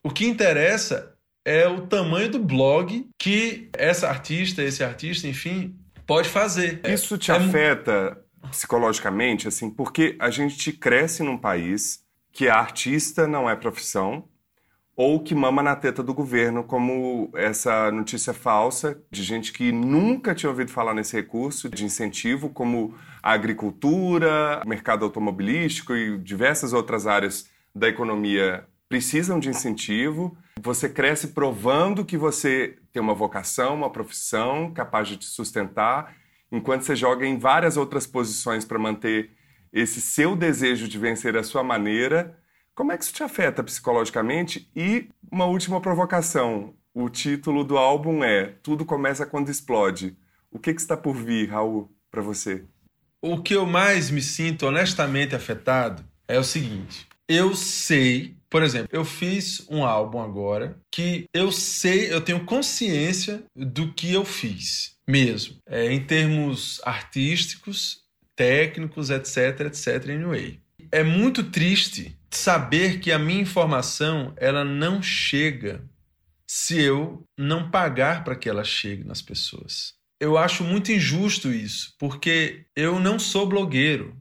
O 0.00 0.10
que 0.10 0.24
interessa 0.24 1.12
é 1.44 1.66
o 1.66 1.88
tamanho 1.88 2.30
do 2.30 2.38
blog 2.38 3.08
que 3.18 3.68
essa 3.76 4.08
artista, 4.08 4.62
esse 4.62 4.84
artista, 4.84 5.26
enfim, 5.26 5.74
pode 6.06 6.28
fazer. 6.28 6.80
Isso 6.86 7.18
te 7.18 7.32
é... 7.32 7.34
afeta 7.34 8.16
psicologicamente, 8.48 9.48
assim, 9.48 9.70
porque 9.70 10.14
a 10.20 10.30
gente 10.30 10.70
cresce 10.72 11.24
num 11.24 11.36
país 11.36 12.00
que 12.32 12.48
a 12.48 12.54
artista 12.54 13.26
não 13.26 13.50
é 13.50 13.56
profissão, 13.56 14.28
ou 15.02 15.18
que 15.18 15.34
mama 15.34 15.64
na 15.64 15.74
teta 15.74 16.00
do 16.00 16.14
governo, 16.14 16.62
como 16.62 17.28
essa 17.34 17.90
notícia 17.90 18.32
falsa 18.32 19.02
de 19.10 19.24
gente 19.24 19.52
que 19.52 19.72
nunca 19.72 20.32
tinha 20.32 20.48
ouvido 20.48 20.70
falar 20.70 20.94
nesse 20.94 21.16
recurso 21.16 21.68
de 21.68 21.84
incentivo, 21.84 22.48
como 22.48 22.94
a 23.20 23.32
agricultura, 23.32 24.62
mercado 24.64 25.04
automobilístico 25.04 25.92
e 25.96 26.16
diversas 26.18 26.72
outras 26.72 27.08
áreas 27.08 27.50
da 27.74 27.88
economia 27.88 28.64
precisam 28.88 29.40
de 29.40 29.48
incentivo. 29.48 30.36
Você 30.60 30.88
cresce 30.88 31.28
provando 31.28 32.04
que 32.04 32.16
você 32.16 32.76
tem 32.92 33.02
uma 33.02 33.12
vocação, 33.12 33.74
uma 33.74 33.90
profissão 33.90 34.72
capaz 34.72 35.08
de 35.08 35.16
te 35.16 35.24
sustentar, 35.24 36.14
enquanto 36.52 36.82
você 36.82 36.94
joga 36.94 37.26
em 37.26 37.38
várias 37.38 37.76
outras 37.76 38.06
posições 38.06 38.64
para 38.64 38.78
manter 38.78 39.32
esse 39.72 40.00
seu 40.00 40.36
desejo 40.36 40.86
de 40.86 40.96
vencer 40.96 41.36
a 41.36 41.42
sua 41.42 41.64
maneira 41.64 42.40
como 42.74 42.92
é 42.92 42.98
que 42.98 43.04
isso 43.04 43.12
te 43.12 43.22
afeta 43.22 43.62
psicologicamente? 43.62 44.68
E 44.74 45.08
uma 45.30 45.44
última 45.44 45.80
provocação. 45.80 46.74
O 46.94 47.08
título 47.08 47.64
do 47.64 47.78
álbum 47.78 48.22
é 48.22 48.54
Tudo 48.62 48.84
Começa 48.84 49.26
Quando 49.26 49.50
Explode. 49.50 50.16
O 50.50 50.58
que, 50.58 50.74
que 50.74 50.80
está 50.80 50.96
por 50.96 51.14
vir, 51.14 51.50
Raul, 51.50 51.90
para 52.10 52.20
você? 52.20 52.64
O 53.20 53.40
que 53.40 53.54
eu 53.54 53.64
mais 53.64 54.10
me 54.10 54.20
sinto 54.20 54.66
honestamente 54.66 55.34
afetado 55.34 56.04
é 56.28 56.38
o 56.38 56.44
seguinte: 56.44 57.06
eu 57.28 57.54
sei, 57.54 58.36
por 58.50 58.62
exemplo, 58.62 58.88
eu 58.92 59.04
fiz 59.04 59.66
um 59.70 59.84
álbum 59.84 60.20
agora 60.20 60.78
que 60.90 61.24
eu 61.32 61.50
sei, 61.52 62.12
eu 62.12 62.20
tenho 62.20 62.44
consciência 62.44 63.44
do 63.56 63.92
que 63.92 64.12
eu 64.12 64.24
fiz 64.24 64.96
mesmo, 65.06 65.56
é, 65.66 65.92
em 65.92 66.04
termos 66.04 66.80
artísticos, 66.84 68.02
técnicos, 68.36 69.10
etc, 69.10 69.60
etc, 69.60 70.10
anyway. 70.10 70.60
É 70.90 71.02
muito 71.02 71.44
triste 71.44 72.16
saber 72.36 72.98
que 73.00 73.12
a 73.12 73.18
minha 73.18 73.40
informação 73.40 74.32
ela 74.36 74.64
não 74.64 75.02
chega 75.02 75.84
se 76.46 76.80
eu 76.80 77.24
não 77.38 77.70
pagar 77.70 78.24
para 78.24 78.36
que 78.36 78.48
ela 78.48 78.64
chegue 78.64 79.04
nas 79.04 79.22
pessoas. 79.22 79.94
Eu 80.20 80.36
acho 80.38 80.62
muito 80.62 80.92
injusto 80.92 81.52
isso, 81.52 81.94
porque 81.98 82.64
eu 82.76 83.00
não 83.00 83.18
sou 83.18 83.46
blogueiro, 83.46 84.16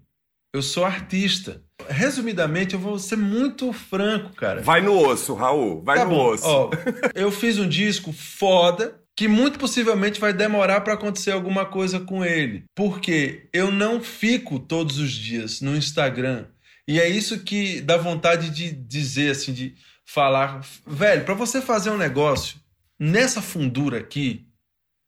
eu 0.54 0.62
sou 0.62 0.84
artista. 0.84 1.62
Resumidamente, 1.90 2.74
eu 2.74 2.80
vou 2.80 2.98
ser 3.00 3.18
muito 3.18 3.72
franco, 3.74 4.34
cara. 4.36 4.62
Vai 4.62 4.82
no 4.82 4.98
osso, 4.98 5.34
Raul. 5.34 5.82
Vai 5.84 5.98
Tá 5.98 6.06
no 6.06 6.12
bom, 6.12 6.28
osso. 6.34 6.46
ó, 6.46 6.70
eu 7.16 7.32
fiz 7.32 7.58
um 7.58 7.68
disco 7.68 8.12
foda 8.12 9.00
que 9.16 9.28
muito 9.28 9.60
possivelmente 9.60 10.20
vai 10.20 10.34
demorar 10.34 10.82
para 10.82 10.94
acontecer 10.94 11.32
alguma 11.32 11.66
coisa 11.66 12.00
com 12.00 12.24
ele, 12.26 12.64
porque 12.76 13.48
eu 13.54 13.70
não 13.72 14.02
fico 14.02 14.58
todos 14.60 14.98
os 14.98 15.12
dias 15.12 15.62
no 15.62 15.76
Instagram. 15.76 16.46
E 16.88 17.00
é 17.00 17.08
isso 17.08 17.44
que 17.44 17.82
dá 17.82 17.98
vontade 17.98 18.50
de 18.50 18.72
dizer 18.72 19.32
assim, 19.32 19.54
de 19.54 19.76
falar, 20.06 20.66
velho, 20.86 21.24
para 21.24 21.34
você 21.34 21.62
fazer 21.62 21.90
um 21.90 21.98
negócio 21.98 22.60
nessa 23.00 23.42
fundura 23.42 24.00
aqui, 24.00 24.48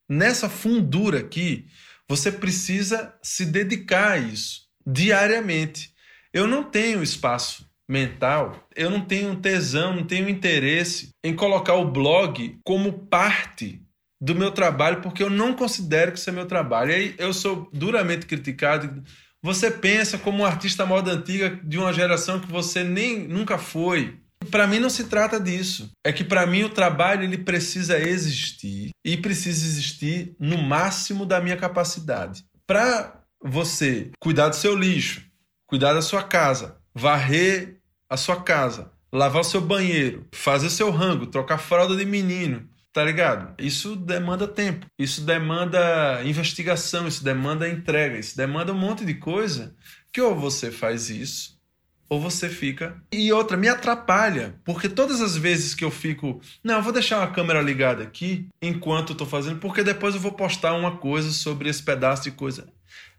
nessa 0.10 0.50
fundura 0.50 1.20
aqui, 1.20 1.68
você 2.08 2.32
precisa 2.32 3.14
se 3.22 3.46
dedicar 3.46 4.14
a 4.14 4.18
isso 4.18 4.68
diariamente. 4.86 5.94
Eu 6.34 6.48
não 6.48 6.64
tenho 6.64 7.04
espaço 7.04 7.70
mental, 7.88 8.68
eu 8.76 8.90
não 8.90 9.02
tenho 9.02 9.36
tesão, 9.36 9.96
não 9.96 10.06
tenho 10.06 10.30
interesse 10.30 11.10
em 11.24 11.36
colocar 11.36 11.76
o 11.76 11.92
blog 11.92 12.58
como 12.64 13.08
parte 13.08 13.82
do 14.22 14.34
meu 14.34 14.52
trabalho, 14.52 15.02
porque 15.02 15.22
eu 15.22 15.30
não 15.30 15.54
considero 15.54 16.12
que 16.12 16.18
isso 16.18 16.30
é 16.30 16.34
meu 16.34 16.46
trabalho. 16.46 16.92
E 16.92 16.96
aí 16.96 17.16
eu 17.18 17.34
sou 17.34 17.70
duramente 17.74 18.26
criticado. 18.26 19.04
Você 19.44 19.70
pensa 19.70 20.18
como 20.18 20.40
um 20.40 20.46
artista 20.46 20.86
moda 20.86 21.12
antiga 21.12 21.60
de 21.62 21.78
uma 21.78 21.92
geração 21.92 22.40
que 22.40 22.50
você 22.50 22.82
nem 22.82 23.28
nunca 23.28 23.58
foi. 23.58 24.18
Para 24.50 24.66
mim 24.66 24.80
não 24.80 24.90
se 24.90 25.04
trata 25.04 25.38
disso. 25.38 25.92
É 26.02 26.14
que 26.14 26.24
para 26.24 26.46
mim 26.46 26.64
o 26.64 26.70
trabalho 26.70 27.24
ele 27.24 27.38
precisa 27.38 28.00
existir 28.00 28.92
e 29.04 29.18
precisa 29.18 29.66
existir 29.66 30.34
no 30.40 30.58
máximo 30.58 31.26
da 31.26 31.42
minha 31.42 31.58
capacidade. 31.58 32.46
Para 32.66 33.22
você 33.44 34.12
cuidar 34.18 34.48
do 34.48 34.56
seu 34.56 34.74
lixo, 34.78 35.26
cuidar 35.68 35.94
da 35.94 36.02
sua 36.02 36.24
casa, 36.24 36.78
varrer 36.96 37.82
a 38.10 38.16
sua 38.16 38.42
casa, 38.42 38.94
lavar 39.12 39.42
o 39.42 39.46
seu 39.46 39.60
banheiro, 39.60 40.26
fazer 40.34 40.70
seu 40.70 40.90
rango, 40.90 41.28
trocar 41.28 41.58
fralda 41.58 41.98
de 41.98 42.06
menino, 42.06 42.70
tá 42.94 43.04
ligado? 43.04 43.56
Isso 43.58 43.96
demanda 43.96 44.48
tempo, 44.48 44.86
isso 44.98 45.22
demanda 45.22 46.24
investigação, 46.24 47.08
isso 47.08 47.24
demanda 47.24 47.68
entrega, 47.68 48.20
isso 48.20 48.38
demanda 48.38 48.72
um 48.72 48.78
monte 48.78 49.04
de 49.04 49.16
coisa 49.16 49.76
que 50.12 50.22
ou 50.22 50.36
você 50.36 50.72
faz 50.72 51.10
isso 51.10 51.60
ou 52.08 52.22
você 52.22 52.48
fica. 52.48 53.02
E 53.12 53.34
outra, 53.34 53.58
me 53.58 53.68
atrapalha, 53.68 54.56
porque 54.64 54.88
todas 54.88 55.20
as 55.20 55.36
vezes 55.36 55.74
que 55.74 55.84
eu 55.84 55.90
fico, 55.90 56.40
não, 56.64 56.76
eu 56.76 56.84
vou 56.84 56.94
deixar 56.94 57.18
uma 57.18 57.32
câmera 57.32 57.62
ligada 57.62 58.04
aqui 58.04 58.48
enquanto 58.62 59.14
eu 59.14 59.18
tô 59.18 59.26
fazendo, 59.26 59.60
porque 59.60 59.84
depois 59.84 60.14
eu 60.14 60.22
vou 60.22 60.34
postar 60.34 60.74
uma 60.76 60.98
coisa 60.98 61.32
sobre 61.32 61.70
esse 61.70 61.82
pedaço 61.82 62.24
de 62.24 62.32
coisa. 62.32 62.68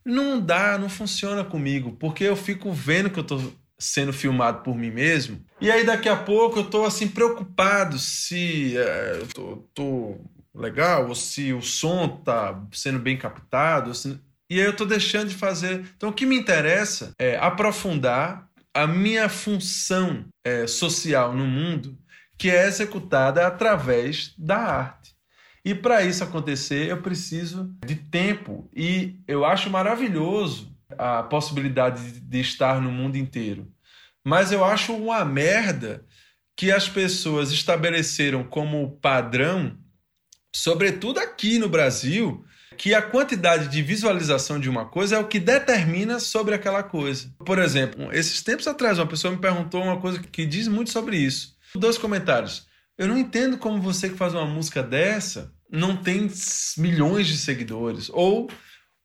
Não 0.05 0.41
dá, 0.41 0.79
não 0.79 0.89
funciona 0.89 1.43
comigo, 1.43 1.97
porque 1.99 2.23
eu 2.23 2.37
fico 2.37 2.73
vendo 2.73 3.11
que 3.11 3.19
eu 3.19 3.25
tô 3.25 3.41
sendo 3.79 4.13
filmado 4.13 4.63
por 4.63 4.77
mim 4.77 4.91
mesmo. 4.91 5.45
E 5.61 5.71
aí 5.71 5.85
daqui 5.85 6.09
a 6.09 6.17
pouco 6.17 6.61
eu 6.61 6.65
tô 6.65 6.85
assim 6.85 7.09
preocupado 7.09 7.99
se 7.99 8.77
é, 8.77 9.19
eu 9.21 9.27
tô, 9.27 9.57
tô 9.75 10.21
legal, 10.55 11.09
ou 11.09 11.15
se 11.15 11.53
o 11.53 11.61
som 11.61 12.09
tá 12.09 12.63
sendo 12.73 12.99
bem 12.99 13.17
captado, 13.17 13.95
se... 13.95 14.19
e 14.49 14.61
aí 14.61 14.67
eu 14.67 14.77
tô 14.77 14.85
deixando 14.85 15.29
de 15.29 15.35
fazer. 15.35 15.85
Então 15.97 16.11
o 16.11 16.13
que 16.13 16.27
me 16.27 16.37
interessa 16.37 17.13
é 17.19 17.37
aprofundar 17.37 18.49
a 18.73 18.87
minha 18.87 19.29
função 19.29 20.25
é, 20.45 20.67
social 20.67 21.35
no 21.35 21.47
mundo, 21.47 21.97
que 22.37 22.51
é 22.51 22.67
executada 22.67 23.47
através 23.47 24.35
da 24.37 24.59
arte. 24.59 25.15
E 25.65 25.75
para 25.75 26.03
isso 26.03 26.23
acontecer, 26.23 26.91
eu 26.91 27.01
preciso 27.01 27.75
de 27.87 27.95
tempo. 27.95 28.69
E 28.77 29.17
eu 29.27 29.45
acho 29.45 29.71
maravilhoso 29.71 30.74
a 30.97 31.23
possibilidade 31.23 32.21
de 32.21 32.41
estar 32.41 32.81
no 32.81 32.91
mundo 32.91 33.17
inteiro. 33.17 33.71
Mas 34.25 34.53
eu 34.53 34.65
acho 34.65 34.95
uma 34.95 35.25
merda 35.25 36.05
que 36.57 36.71
as 36.71 36.89
pessoas 36.89 37.51
estabeleceram 37.51 38.45
como 38.45 38.99
padrão, 38.99 39.77
sobretudo 40.55 41.19
aqui 41.19 41.59
no 41.59 41.69
Brasil, 41.69 42.45
que 42.77 42.95
a 42.95 43.03
quantidade 43.03 43.69
de 43.69 43.83
visualização 43.83 44.59
de 44.59 44.69
uma 44.69 44.87
coisa 44.87 45.17
é 45.17 45.19
o 45.19 45.29
que 45.29 45.39
determina 45.39 46.19
sobre 46.19 46.55
aquela 46.55 46.83
coisa. 46.83 47.33
Por 47.45 47.59
exemplo, 47.59 48.13
esses 48.13 48.43
tempos 48.43 48.67
atrás, 48.67 48.99
uma 48.99 49.07
pessoa 49.07 49.33
me 49.33 49.41
perguntou 49.41 49.83
uma 49.83 50.01
coisa 50.01 50.21
que 50.21 50.47
diz 50.47 50.69
muito 50.69 50.91
sobre 50.91 51.17
isso. 51.17 51.57
Dois 51.75 51.99
comentários. 51.99 52.67
Eu 52.97 53.09
não 53.09 53.19
entendo 53.19 53.59
como 53.59 53.81
você 53.81 54.09
que 54.09 54.17
faz 54.17 54.35
uma 54.35 54.47
música 54.47 54.83
dessa 54.83 55.53
não 55.71 55.97
tem 55.97 56.31
milhões 56.79 57.27
de 57.27 57.37
seguidores. 57.37 58.09
Ou 58.11 58.49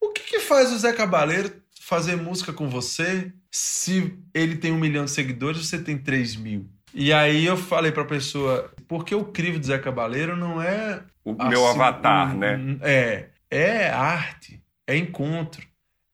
o 0.00 0.08
que, 0.10 0.22
que 0.22 0.40
faz 0.40 0.72
o 0.72 0.78
Zé 0.78 0.92
Cabaleiro 0.92 1.52
fazer 1.90 2.14
música 2.14 2.52
com 2.52 2.68
você 2.68 3.32
se 3.50 4.16
ele 4.32 4.54
tem 4.54 4.70
um 4.70 4.78
milhão 4.78 5.04
de 5.04 5.10
seguidores 5.10 5.66
você 5.66 5.76
tem 5.76 5.98
três 5.98 6.36
mil? 6.36 6.70
E 6.94 7.12
aí 7.12 7.44
eu 7.44 7.56
falei 7.56 7.90
pra 7.90 8.04
pessoa, 8.04 8.72
porque 8.86 9.12
o 9.12 9.24
crivo 9.24 9.58
do 9.58 9.66
Zé 9.66 9.76
Cabaleiro 9.76 10.36
não 10.36 10.62
é... 10.62 11.02
O 11.24 11.34
meu 11.34 11.66
avatar, 11.66 12.36
né? 12.36 12.78
É, 12.80 13.26
é 13.50 13.90
arte, 13.90 14.62
é 14.86 14.96
encontro. 14.96 15.66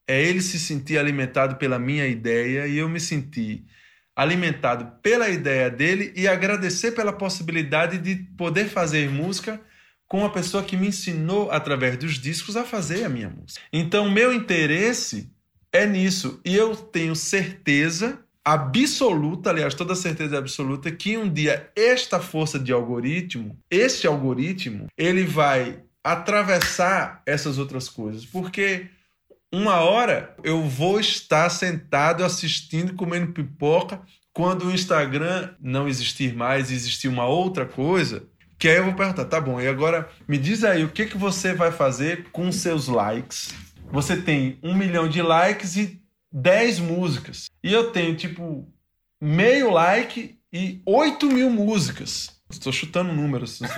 É 0.09 0.23
ele 0.23 0.41
se 0.41 0.59
sentir 0.59 0.97
alimentado 0.99 1.57
pela 1.57 1.79
minha 1.79 2.07
ideia 2.07 2.67
e 2.67 2.79
eu 2.79 2.89
me 2.89 2.99
sentir 2.99 3.67
alimentado 4.15 4.99
pela 5.03 5.29
ideia 5.29 5.69
dele 5.69 6.11
e 6.17 6.27
agradecer 6.27 6.93
pela 6.93 7.13
possibilidade 7.13 7.99
de 7.99 8.17
poder 8.35 8.71
fazer 8.71 9.11
música 9.11 9.61
com 10.09 10.21
uma 10.21 10.33
pessoa 10.33 10.63
que 10.63 10.77
me 10.77 10.89
ensinou 10.89 11.51
através 11.51 11.99
dos 11.99 12.15
discos 12.15 12.57
a 12.57 12.65
fazer 12.65 13.05
a 13.05 13.11
minha 13.11 13.29
música. 13.29 13.61
Então, 13.71 14.11
meu 14.11 14.33
interesse 14.33 15.36
é 15.77 15.87
nisso 15.87 16.41
e 16.45 16.57
eu 16.57 16.75
tenho 16.75 17.15
certeza 17.15 18.19
absoluta, 18.45 19.51
aliás, 19.51 19.75
toda 19.75 19.95
certeza 19.95 20.39
absoluta 20.39 20.91
que 20.91 21.19
um 21.19 21.29
dia 21.29 21.71
esta 21.75 22.21
força 22.21 22.59
de 22.59 22.73
algoritmo, 22.73 23.59
este 23.71 24.07
algoritmo, 24.07 24.87
ele 24.97 25.25
vai 25.25 25.81
atravessar 26.03 27.23
essas 27.27 27.59
outras 27.59 27.89
coisas, 27.89 28.25
porque 28.25 28.87
uma 29.53 29.81
hora 29.81 30.35
eu 30.45 30.63
vou 30.63 31.01
estar 31.01 31.51
sentado 31.51 32.25
assistindo, 32.25 32.95
comendo 32.95 33.33
pipoca, 33.33 34.01
quando 34.33 34.67
o 34.67 34.73
Instagram 34.73 35.51
não 35.61 35.89
existir 35.89 36.35
mais 36.35 36.71
existir 36.71 37.09
uma 37.09 37.27
outra 37.27 37.67
coisa, 37.67 38.23
que 38.59 38.69
aí 38.69 38.77
eu 38.77 38.85
vou 38.85 38.95
perguntar, 38.95 39.25
tá 39.25 39.41
bom, 39.41 39.61
e 39.61 39.67
agora 39.67 40.09
me 40.27 40.39
diz 40.39 40.63
aí 40.63 40.85
o 40.85 40.89
que, 40.89 41.07
que 41.07 41.19
você 41.19 41.53
vai 41.53 41.73
fazer 41.73 42.27
com 42.31 42.51
seus 42.53 42.87
likes? 42.87 43.66
Você 43.91 44.17
tem 44.17 44.59
um 44.63 44.75
milhão 44.75 45.09
de 45.09 45.23
likes 45.23 45.77
e 45.77 46.01
10 46.33 46.81
músicas. 46.81 47.47
E 47.63 47.73
eu 47.73 47.91
tenho, 47.91 48.15
tipo, 48.15 48.69
meio 49.21 49.71
like 49.71 50.39
e 50.53 50.81
8 50.85 51.27
mil 51.27 51.51
músicas. 51.51 52.37
Estou 52.51 52.73
chutando 52.73 53.13
números. 53.13 53.61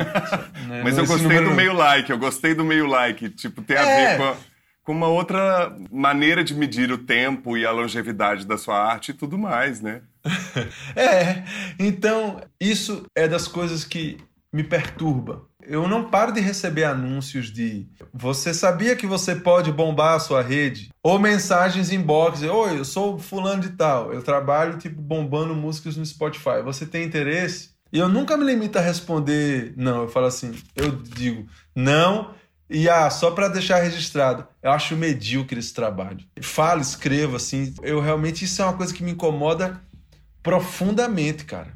Né? 0.68 0.82
Mas 0.82 0.98
eu 0.98 1.06
gostei 1.06 1.40
do 1.40 1.50
meio 1.52 1.72
like, 1.72 2.10
eu 2.10 2.18
gostei 2.18 2.54
do 2.54 2.64
meio 2.64 2.86
like. 2.86 3.30
Tipo, 3.30 3.62
tem 3.62 3.76
a 3.76 3.80
é. 3.82 4.10
ver 4.10 4.16
com, 4.18 4.24
a, 4.24 4.36
com 4.84 4.92
uma 4.92 5.06
outra 5.06 5.74
maneira 5.90 6.44
de 6.44 6.54
medir 6.54 6.92
o 6.92 6.98
tempo 6.98 7.56
e 7.56 7.64
a 7.64 7.70
longevidade 7.70 8.44
da 8.44 8.58
sua 8.58 8.76
arte 8.76 9.12
e 9.12 9.14
tudo 9.14 9.38
mais, 9.38 9.80
né? 9.80 10.02
é, 10.94 11.44
então 11.78 12.42
isso 12.60 13.06
é 13.14 13.26
das 13.26 13.48
coisas 13.48 13.82
que 13.82 14.18
me 14.52 14.62
perturba. 14.62 15.47
Eu 15.68 15.86
não 15.86 16.04
paro 16.10 16.32
de 16.32 16.40
receber 16.40 16.84
anúncios 16.84 17.52
de 17.52 17.86
você 18.12 18.54
sabia 18.54 18.96
que 18.96 19.06
você 19.06 19.36
pode 19.36 19.70
bombar 19.70 20.14
a 20.14 20.20
sua 20.20 20.42
rede? 20.42 20.88
Ou 21.02 21.18
mensagens 21.18 21.92
inbox, 21.92 22.42
oi, 22.42 22.78
eu 22.78 22.84
sou 22.84 23.18
fulano 23.18 23.62
de 23.62 23.70
tal, 23.70 24.12
eu 24.12 24.22
trabalho 24.22 24.78
tipo 24.78 25.00
bombando 25.00 25.54
músicas 25.54 25.96
no 25.96 26.06
Spotify. 26.06 26.62
Você 26.64 26.86
tem 26.86 27.04
interesse? 27.04 27.70
E 27.92 27.98
eu 27.98 28.08
nunca 28.08 28.36
me 28.36 28.44
limito 28.44 28.78
a 28.78 28.82
responder 28.82 29.74
não. 29.76 30.02
Eu 30.02 30.08
falo 30.08 30.26
assim, 30.26 30.54
eu 30.74 30.90
digo 30.90 31.46
não 31.76 32.30
e 32.70 32.88
ah, 32.88 33.08
só 33.08 33.30
para 33.30 33.48
deixar 33.48 33.80
registrado, 33.80 34.46
eu 34.62 34.70
acho 34.70 34.94
medíocre 34.94 35.58
esse 35.58 35.72
trabalho. 35.72 36.18
Fala, 36.42 36.82
escreva 36.82 37.38
assim. 37.38 37.74
Eu 37.82 38.00
realmente 38.00 38.44
isso 38.44 38.60
é 38.60 38.64
uma 38.64 38.76
coisa 38.76 38.92
que 38.92 39.02
me 39.02 39.12
incomoda 39.12 39.80
profundamente, 40.42 41.44
cara. 41.44 41.72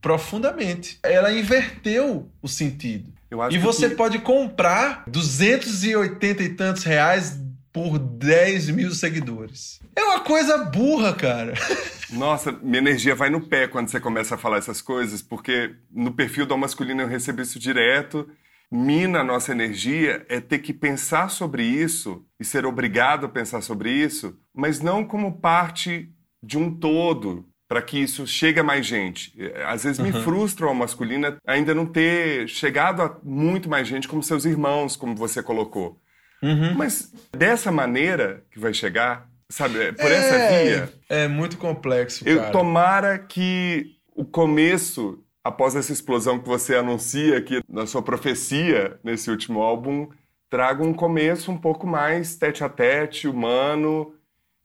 Profundamente. 0.00 1.00
Ela 1.02 1.32
inverteu 1.32 2.30
o 2.40 2.48
sentido. 2.48 3.12
E 3.50 3.58
você 3.58 3.90
que... 3.90 3.94
pode 3.94 4.18
comprar 4.20 5.04
280 5.06 6.42
e 6.42 6.48
tantos 6.50 6.82
reais 6.84 7.38
por 7.72 7.98
10 7.98 8.70
mil 8.70 8.90
seguidores. 8.92 9.80
É 9.94 10.02
uma 10.02 10.20
coisa 10.20 10.56
burra, 10.64 11.12
cara. 11.12 11.52
Nossa, 12.10 12.50
minha 12.50 12.78
energia 12.78 13.14
vai 13.14 13.28
no 13.28 13.40
pé 13.40 13.68
quando 13.68 13.88
você 13.88 14.00
começa 14.00 14.34
a 14.34 14.38
falar 14.38 14.58
essas 14.58 14.80
coisas, 14.80 15.20
porque 15.20 15.74
no 15.90 16.12
perfil 16.12 16.46
do 16.46 16.56
masculino 16.56 17.02
eu 17.02 17.08
recebo 17.08 17.42
isso 17.42 17.58
direto. 17.58 18.28
Mina 18.70 19.20
a 19.20 19.24
nossa 19.24 19.52
energia 19.52 20.24
é 20.28 20.40
ter 20.40 20.58
que 20.58 20.72
pensar 20.72 21.28
sobre 21.30 21.64
isso 21.64 22.24
e 22.40 22.44
ser 22.44 22.64
obrigado 22.64 23.26
a 23.26 23.28
pensar 23.28 23.60
sobre 23.60 23.90
isso, 23.90 24.36
mas 24.54 24.80
não 24.80 25.04
como 25.04 25.38
parte 25.40 26.10
de 26.42 26.58
um 26.58 26.74
todo, 26.74 27.46
para 27.68 27.82
que 27.82 27.98
isso 27.98 28.26
chegue 28.26 28.60
a 28.60 28.64
mais 28.64 28.86
gente. 28.86 29.32
Às 29.66 29.84
vezes 29.84 29.98
me 29.98 30.10
uhum. 30.10 30.22
frustra 30.22 30.66
ao 30.66 30.74
masculino 30.74 31.36
ainda 31.46 31.74
não 31.74 31.86
ter 31.86 32.48
chegado 32.48 33.02
a 33.02 33.16
muito 33.22 33.68
mais 33.68 33.88
gente 33.88 34.06
como 34.06 34.22
seus 34.22 34.44
irmãos, 34.44 34.96
como 34.96 35.16
você 35.16 35.42
colocou. 35.42 36.00
Uhum. 36.42 36.74
Mas 36.74 37.12
dessa 37.36 37.72
maneira 37.72 38.44
que 38.50 38.58
vai 38.58 38.72
chegar, 38.72 39.28
sabe, 39.48 39.92
por 39.92 40.10
é, 40.10 40.14
essa 40.14 40.48
via. 40.48 40.92
É 41.08 41.28
muito 41.28 41.56
complexo, 41.56 42.26
Eu 42.26 42.50
tomara 42.52 43.18
que 43.18 43.96
o 44.14 44.24
começo, 44.24 45.22
após 45.42 45.74
essa 45.74 45.92
explosão 45.92 46.38
que 46.38 46.48
você 46.48 46.76
anuncia 46.76 47.36
aqui 47.36 47.60
na 47.68 47.86
sua 47.86 48.02
profecia 48.02 48.98
nesse 49.02 49.30
último 49.30 49.60
álbum, 49.60 50.08
traga 50.48 50.84
um 50.84 50.94
começo 50.94 51.50
um 51.50 51.58
pouco 51.58 51.86
mais 51.86 52.36
tete 52.36 52.62
a 52.62 52.68
tete, 52.68 53.26
humano, 53.26 54.14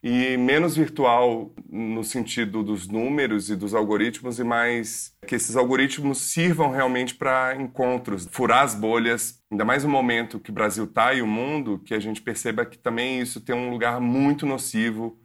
e 0.04 0.36
menos 0.36 0.76
virtual 0.76 1.54
no 1.70 2.04
sentido 2.04 2.64
dos 2.64 2.88
números 2.88 3.50
e 3.50 3.56
dos 3.56 3.74
algoritmos 3.74 4.40
e 4.40 4.44
mais 4.44 5.14
que 5.28 5.36
esses 5.36 5.56
algoritmos 5.56 6.18
sirvam 6.20 6.72
realmente 6.72 7.14
para 7.14 7.56
encontros, 7.56 8.28
furar 8.32 8.64
as 8.64 8.74
bolhas, 8.74 9.40
ainda 9.52 9.64
mais 9.64 9.84
no 9.84 9.90
momento 9.90 10.40
que 10.40 10.50
o 10.50 10.54
Brasil 10.54 10.86
está 10.86 11.14
e 11.14 11.22
o 11.22 11.28
mundo, 11.28 11.80
que 11.86 11.94
a 11.94 12.00
gente 12.00 12.22
perceba 12.22 12.66
que 12.66 12.78
também 12.78 13.22
isso 13.22 13.40
tem 13.40 13.56
um 13.56 13.70
lugar 13.70 14.02
muito 14.02 14.46
nocivo 14.46 15.20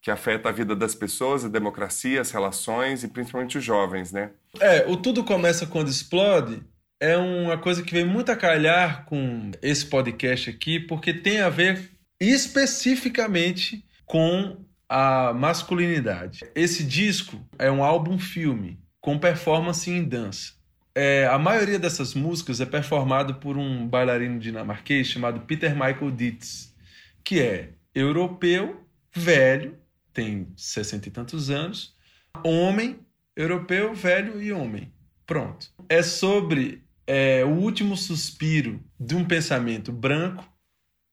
que 0.00 0.10
afeta 0.10 0.48
a 0.48 0.52
vida 0.52 0.74
das 0.74 0.96
pessoas, 0.96 1.44
a 1.44 1.48
democracia, 1.48 2.20
as 2.20 2.32
relações 2.32 3.04
e 3.04 3.08
principalmente 3.08 3.56
os 3.58 3.64
jovens, 3.64 4.10
né? 4.10 4.30
É, 4.58 4.84
o 4.88 4.96
tudo 4.96 5.22
começa 5.22 5.64
quando 5.64 5.88
explode 5.88 6.60
é 7.00 7.16
uma 7.16 7.58
coisa 7.58 7.82
que 7.82 7.92
vem 7.92 8.04
muito 8.04 8.30
a 8.30 8.36
calhar 8.36 9.04
com 9.06 9.50
esse 9.60 9.86
podcast 9.86 10.50
aqui, 10.50 10.78
porque 10.78 11.12
tem 11.12 11.40
a 11.40 11.48
ver 11.48 11.90
especificamente 12.20 13.84
com 14.12 14.62
a 14.90 15.32
masculinidade. 15.32 16.40
Esse 16.54 16.84
disco 16.84 17.42
é 17.58 17.70
um 17.70 17.82
álbum-filme 17.82 18.78
com 19.00 19.18
performance 19.18 19.90
em 19.90 20.04
dança. 20.04 20.52
É, 20.94 21.26
a 21.28 21.38
maioria 21.38 21.78
dessas 21.78 22.12
músicas 22.12 22.60
é 22.60 22.66
performado 22.66 23.36
por 23.36 23.56
um 23.56 23.88
bailarino 23.88 24.38
dinamarquês 24.38 25.06
chamado 25.06 25.40
Peter 25.46 25.72
Michael 25.72 26.10
Dietz, 26.10 26.76
que 27.24 27.40
é 27.40 27.70
europeu, 27.94 28.86
velho, 29.16 29.78
tem 30.12 30.52
sessenta 30.58 31.08
e 31.08 31.10
tantos 31.10 31.48
anos, 31.48 31.96
homem, 32.44 33.00
europeu, 33.34 33.94
velho 33.94 34.42
e 34.42 34.52
homem. 34.52 34.92
Pronto. 35.24 35.70
É 35.88 36.02
sobre 36.02 36.84
é, 37.06 37.42
o 37.46 37.48
último 37.48 37.96
suspiro 37.96 38.78
de 39.00 39.16
um 39.16 39.24
pensamento 39.24 39.90
branco, 39.90 40.46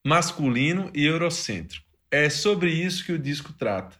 masculino 0.05 0.91
e 0.93 1.05
eurocêntrico. 1.05 1.88
É 2.11 2.29
sobre 2.29 2.71
isso 2.71 3.05
que 3.05 3.11
o 3.11 3.19
disco 3.19 3.53
trata. 3.53 3.95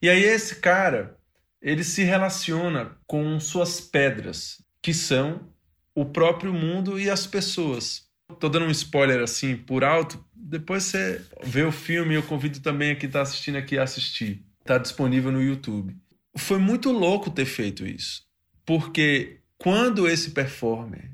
E 0.00 0.08
aí 0.08 0.22
esse 0.22 0.56
cara, 0.56 1.18
ele 1.60 1.82
se 1.82 2.02
relaciona 2.02 2.96
com 3.06 3.38
suas 3.40 3.80
pedras, 3.80 4.62
que 4.80 4.94
são 4.94 5.52
o 5.94 6.04
próprio 6.04 6.52
mundo 6.52 7.00
e 7.00 7.10
as 7.10 7.26
pessoas. 7.26 8.08
Tô 8.38 8.48
dando 8.48 8.66
um 8.66 8.70
spoiler 8.70 9.20
assim 9.20 9.56
por 9.56 9.82
alto, 9.82 10.24
depois 10.34 10.84
você 10.84 11.24
vê 11.42 11.62
o 11.62 11.72
filme, 11.72 12.14
eu 12.14 12.22
convido 12.22 12.60
também 12.60 12.92
a 12.92 12.96
quem 12.96 13.06
está 13.06 13.22
assistindo 13.22 13.56
aqui 13.56 13.78
a 13.78 13.82
assistir. 13.82 14.44
Está 14.60 14.78
disponível 14.78 15.32
no 15.32 15.42
YouTube. 15.42 15.96
Foi 16.36 16.58
muito 16.58 16.92
louco 16.92 17.30
ter 17.30 17.44
feito 17.44 17.86
isso, 17.86 18.22
porque 18.64 19.40
quando 19.56 20.08
esse 20.08 20.30
performer 20.30 21.10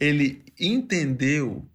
ele 0.00 0.42
entendeu, 0.58 1.68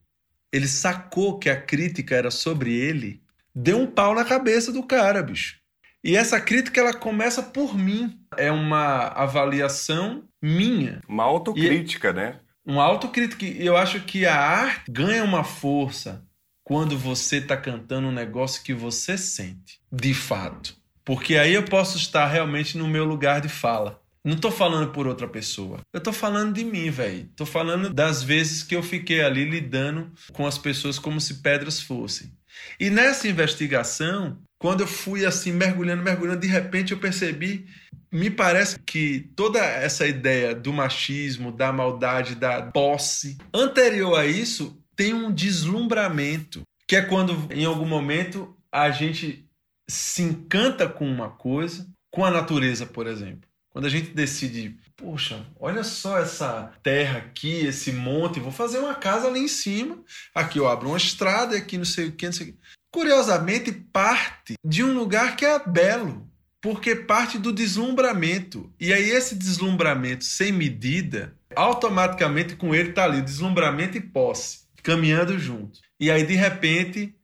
ele 0.52 0.68
sacou 0.68 1.38
que 1.38 1.50
a 1.50 1.62
crítica 1.62 2.16
era 2.16 2.32
sobre 2.32 2.74
ele, 2.74 3.22
deu 3.58 3.80
um 3.80 3.88
pau 3.88 4.14
na 4.14 4.24
cabeça 4.24 4.72
do 4.72 4.84
cara, 4.84 5.24
bicho. 5.24 5.58
E 6.04 6.16
essa 6.16 6.40
crítica 6.40 6.80
ela 6.80 6.94
começa 6.94 7.42
por 7.42 7.76
mim. 7.76 8.20
É 8.38 8.52
uma 8.52 9.08
avaliação 9.08 10.24
minha. 10.42 11.02
Uma 11.08 11.24
autocrítica, 11.24 12.10
e, 12.10 12.14
né? 12.14 12.40
Uma 12.64 12.84
autocrítica. 12.84 13.46
E 13.46 13.66
eu 13.66 13.76
acho 13.76 14.00
que 14.02 14.26
a 14.26 14.36
arte 14.36 14.92
ganha 14.92 15.24
uma 15.24 15.44
força 15.44 16.24
quando 16.64 16.98
você 16.98 17.38
está 17.38 17.58
cantando 17.58 18.08
um 18.08 18.12
negócio 18.12 18.64
que 18.64 18.74
você 18.74 19.18
sente, 19.18 19.80
de 19.92 20.14
fato. 20.14 20.76
Porque 21.04 21.36
aí 21.36 21.54
eu 21.54 21.64
posso 21.64 21.98
estar 21.98 22.28
realmente 22.28 22.78
no 22.78 22.88
meu 22.88 23.06
lugar 23.06 23.42
de 23.42 23.50
fala. 23.50 24.00
Não 24.24 24.36
tô 24.36 24.52
falando 24.52 24.92
por 24.92 25.08
outra 25.08 25.28
pessoa. 25.28 25.80
Eu 25.94 26.02
tô 26.02 26.12
falando 26.12 26.54
de 26.54 26.66
mim, 26.66 26.90
velho. 26.90 27.30
Tô 27.36 27.46
falando 27.46 27.90
das 27.90 28.22
vezes 28.22 28.62
que 28.62 28.76
eu 28.76 28.84
fiquei 28.84 29.22
ali 29.22 29.46
lidando 29.46 30.12
com 30.34 30.46
as 30.46 30.58
pessoas 30.58 31.00
como 31.00 31.22
se 31.22 31.36
pedras 31.36 31.82
fossem. 31.82 32.34
E 32.80 32.90
nessa 32.90 33.28
investigação, 33.28 34.38
quando 34.60 34.82
eu 34.82 34.88
fui 34.88 35.26
assim 35.26 35.52
mergulhando, 35.52 36.04
mergulhando, 36.04 36.40
de 36.40 36.48
repente 36.48 36.92
eu 36.92 37.00
percebi, 37.00 37.68
me 38.12 38.30
parece 38.30 38.80
que 38.80 39.30
toda 39.36 39.60
essa 39.60 40.08
ideia 40.08 40.56
do 40.56 40.74
machismo, 40.74 41.52
da 41.52 41.72
maldade, 41.72 42.36
da 42.36 42.64
posse, 42.72 43.38
anterior 43.54 44.18
a 44.18 44.26
isso, 44.26 44.82
tem 44.96 45.14
um 45.14 45.32
deslumbramento, 45.32 46.62
que 46.88 46.96
é 46.96 47.02
quando 47.02 47.52
em 47.52 47.66
algum 47.66 47.86
momento 47.86 48.56
a 48.72 48.90
gente 48.90 49.46
se 49.90 50.22
encanta 50.24 50.88
com 50.88 51.08
uma 51.08 51.30
coisa, 51.30 51.88
com 52.12 52.26
a 52.26 52.32
natureza, 52.32 52.86
por 52.86 53.08
exemplo. 53.08 53.47
Quando 53.78 53.86
a 53.86 53.90
gente 53.90 54.10
decide, 54.10 54.76
poxa, 54.96 55.46
olha 55.60 55.84
só 55.84 56.18
essa 56.18 56.74
terra 56.82 57.20
aqui, 57.20 57.64
esse 57.64 57.92
monte, 57.92 58.40
vou 58.40 58.52
fazer 58.52 58.80
uma 58.80 58.96
casa 58.96 59.28
ali 59.28 59.42
em 59.42 59.48
cima. 59.48 60.04
Aqui 60.34 60.58
eu 60.58 60.68
abro 60.68 60.88
uma 60.88 60.98
estrada, 60.98 61.56
aqui 61.56 61.78
não 61.78 61.86
sei 61.86 62.08
o 62.08 62.12
que, 62.12 62.26
não 62.26 62.34
sei 62.34 62.50
o 62.50 62.54
que. 62.54 62.60
Curiosamente, 62.92 63.72
parte 63.72 64.56
de 64.66 64.84
um 64.84 64.98
lugar 64.98 65.36
que 65.36 65.46
é 65.46 65.60
belo, 65.60 66.28
porque 66.60 66.96
parte 66.96 67.38
do 67.38 67.54
deslumbramento. 67.54 68.74
E 68.80 68.92
aí, 68.92 69.12
esse 69.12 69.36
deslumbramento 69.36 70.26
sem 70.26 70.52
medida, 70.52 71.38
automaticamente 71.56 72.56
com 72.56 72.74
ele 72.74 72.90
está 72.90 73.04
ali, 73.04 73.22
deslumbramento 73.22 73.96
e 73.96 74.02
posse, 74.02 74.62
caminhando 74.82 75.38
junto. 75.38 75.80
E 76.00 76.10
aí, 76.10 76.26
de 76.26 76.34
repente, 76.34 77.16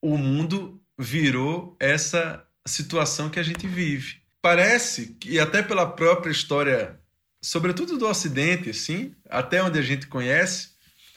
o 0.00 0.16
mundo 0.16 0.80
virou 0.96 1.76
essa 1.80 2.46
situação 2.64 3.28
que 3.28 3.40
a 3.40 3.42
gente 3.42 3.66
vive 3.66 4.24
parece 4.46 5.16
que 5.18 5.40
até 5.40 5.60
pela 5.60 5.84
própria 5.84 6.30
história, 6.30 7.00
sobretudo 7.42 7.98
do 7.98 8.06
Ocidente, 8.06 8.70
assim, 8.70 9.12
até 9.28 9.60
onde 9.60 9.76
a 9.76 9.82
gente 9.82 10.06
conhece, 10.06 10.68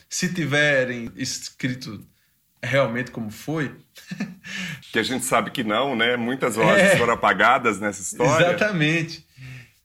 se 0.10 0.34
tiverem 0.34 1.12
escrito 1.15 2.04
realmente 2.62 3.12
como 3.12 3.30
foi. 3.30 3.76
que 4.92 4.98
a 4.98 5.04
gente 5.04 5.26
sabe 5.26 5.52
que 5.52 5.63
não, 5.63 5.96
né? 5.96 6.18
Muitas 6.18 6.56
vozes 6.56 6.82
é, 6.82 6.98
foram 6.98 7.13
apagadas 7.13 7.80
nessa 7.80 8.02
história. 8.02 8.48
Exatamente. 8.48 9.24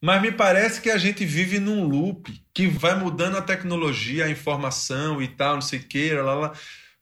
Mas 0.01 0.23
me 0.23 0.33
parece 0.33 0.81
que 0.81 0.91
a 0.91 0.97
gente 0.97 1.27
vive 1.27 1.59
num 1.59 1.85
loop 1.87 2.43
que 2.55 2.67
vai 2.67 2.99
mudando 2.99 3.37
a 3.37 3.43
tecnologia, 3.43 4.25
a 4.25 4.31
informação 4.31 5.21
e 5.21 5.29
tal, 5.29 5.57
não 5.57 5.63
sei 5.63 5.81
o 5.81 5.83
que, 5.83 6.15
lá, 6.15 6.35
lá. 6.35 6.53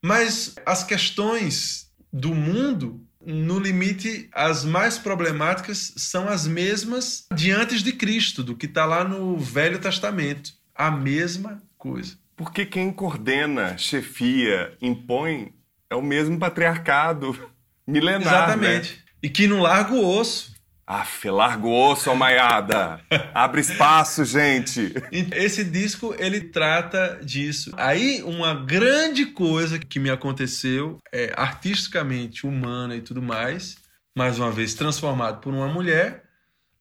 Mas 0.03 0.57
as 0.67 0.83
questões 0.83 1.89
do 2.13 2.35
mundo 2.35 3.01
no 3.25 3.59
limite, 3.59 4.29
as 4.33 4.65
mais 4.65 4.99
problemáticas 4.99 5.93
são 5.97 6.29
as 6.29 6.47
mesmas 6.47 7.27
de 7.35 7.51
antes 7.51 7.83
de 7.83 7.93
Cristo, 7.93 8.43
do 8.43 8.57
que 8.57 8.67
está 8.67 8.85
lá 8.85 9.05
no 9.05 9.39
Velho 9.39 9.79
Testamento. 9.79 10.53
A 10.75 10.91
mesma 10.91 11.63
coisa. 11.77 12.17
Porque 12.37 12.67
quem 12.67 12.93
coordena, 12.93 13.77
chefia, 13.79 14.77
impõe 14.81 15.53
é 15.89 15.95
o 15.95 16.03
mesmo 16.03 16.39
patriarcado 16.39 17.39
milenar. 17.87 18.21
Né? 18.21 18.27
Exatamente. 18.27 18.93
Né? 18.93 18.99
E 19.23 19.29
que 19.29 19.47
não 19.47 19.61
larga 19.61 19.95
o 19.95 20.05
osso. 20.05 20.52
Aff, 20.87 21.31
larga 21.31 21.67
o 21.67 21.91
osso, 21.91 22.11
Almaiada. 22.11 23.01
Abre 23.33 23.61
espaço, 23.61 24.25
gente. 24.25 24.93
Esse 25.33 25.65
disco, 25.65 26.15
ele 26.19 26.41
trata 26.41 27.21
disso. 27.23 27.73
Aí, 27.77 28.23
uma 28.23 28.55
grande 28.55 29.27
coisa 29.27 29.79
que 29.79 30.01
me 30.01 30.11
aconteceu, 30.11 30.99
é, 31.13 31.33
artisticamente, 31.37 32.47
humana 32.47 32.97
e 32.97 33.01
tudo 33.01 33.23
mais, 33.23 33.77
mais 34.17 34.39
uma 34.39 34.51
vez 34.51 34.75
transformado 34.75 35.41
por 35.41 35.55
uma 35.55 35.69
mulher, 35.69 36.25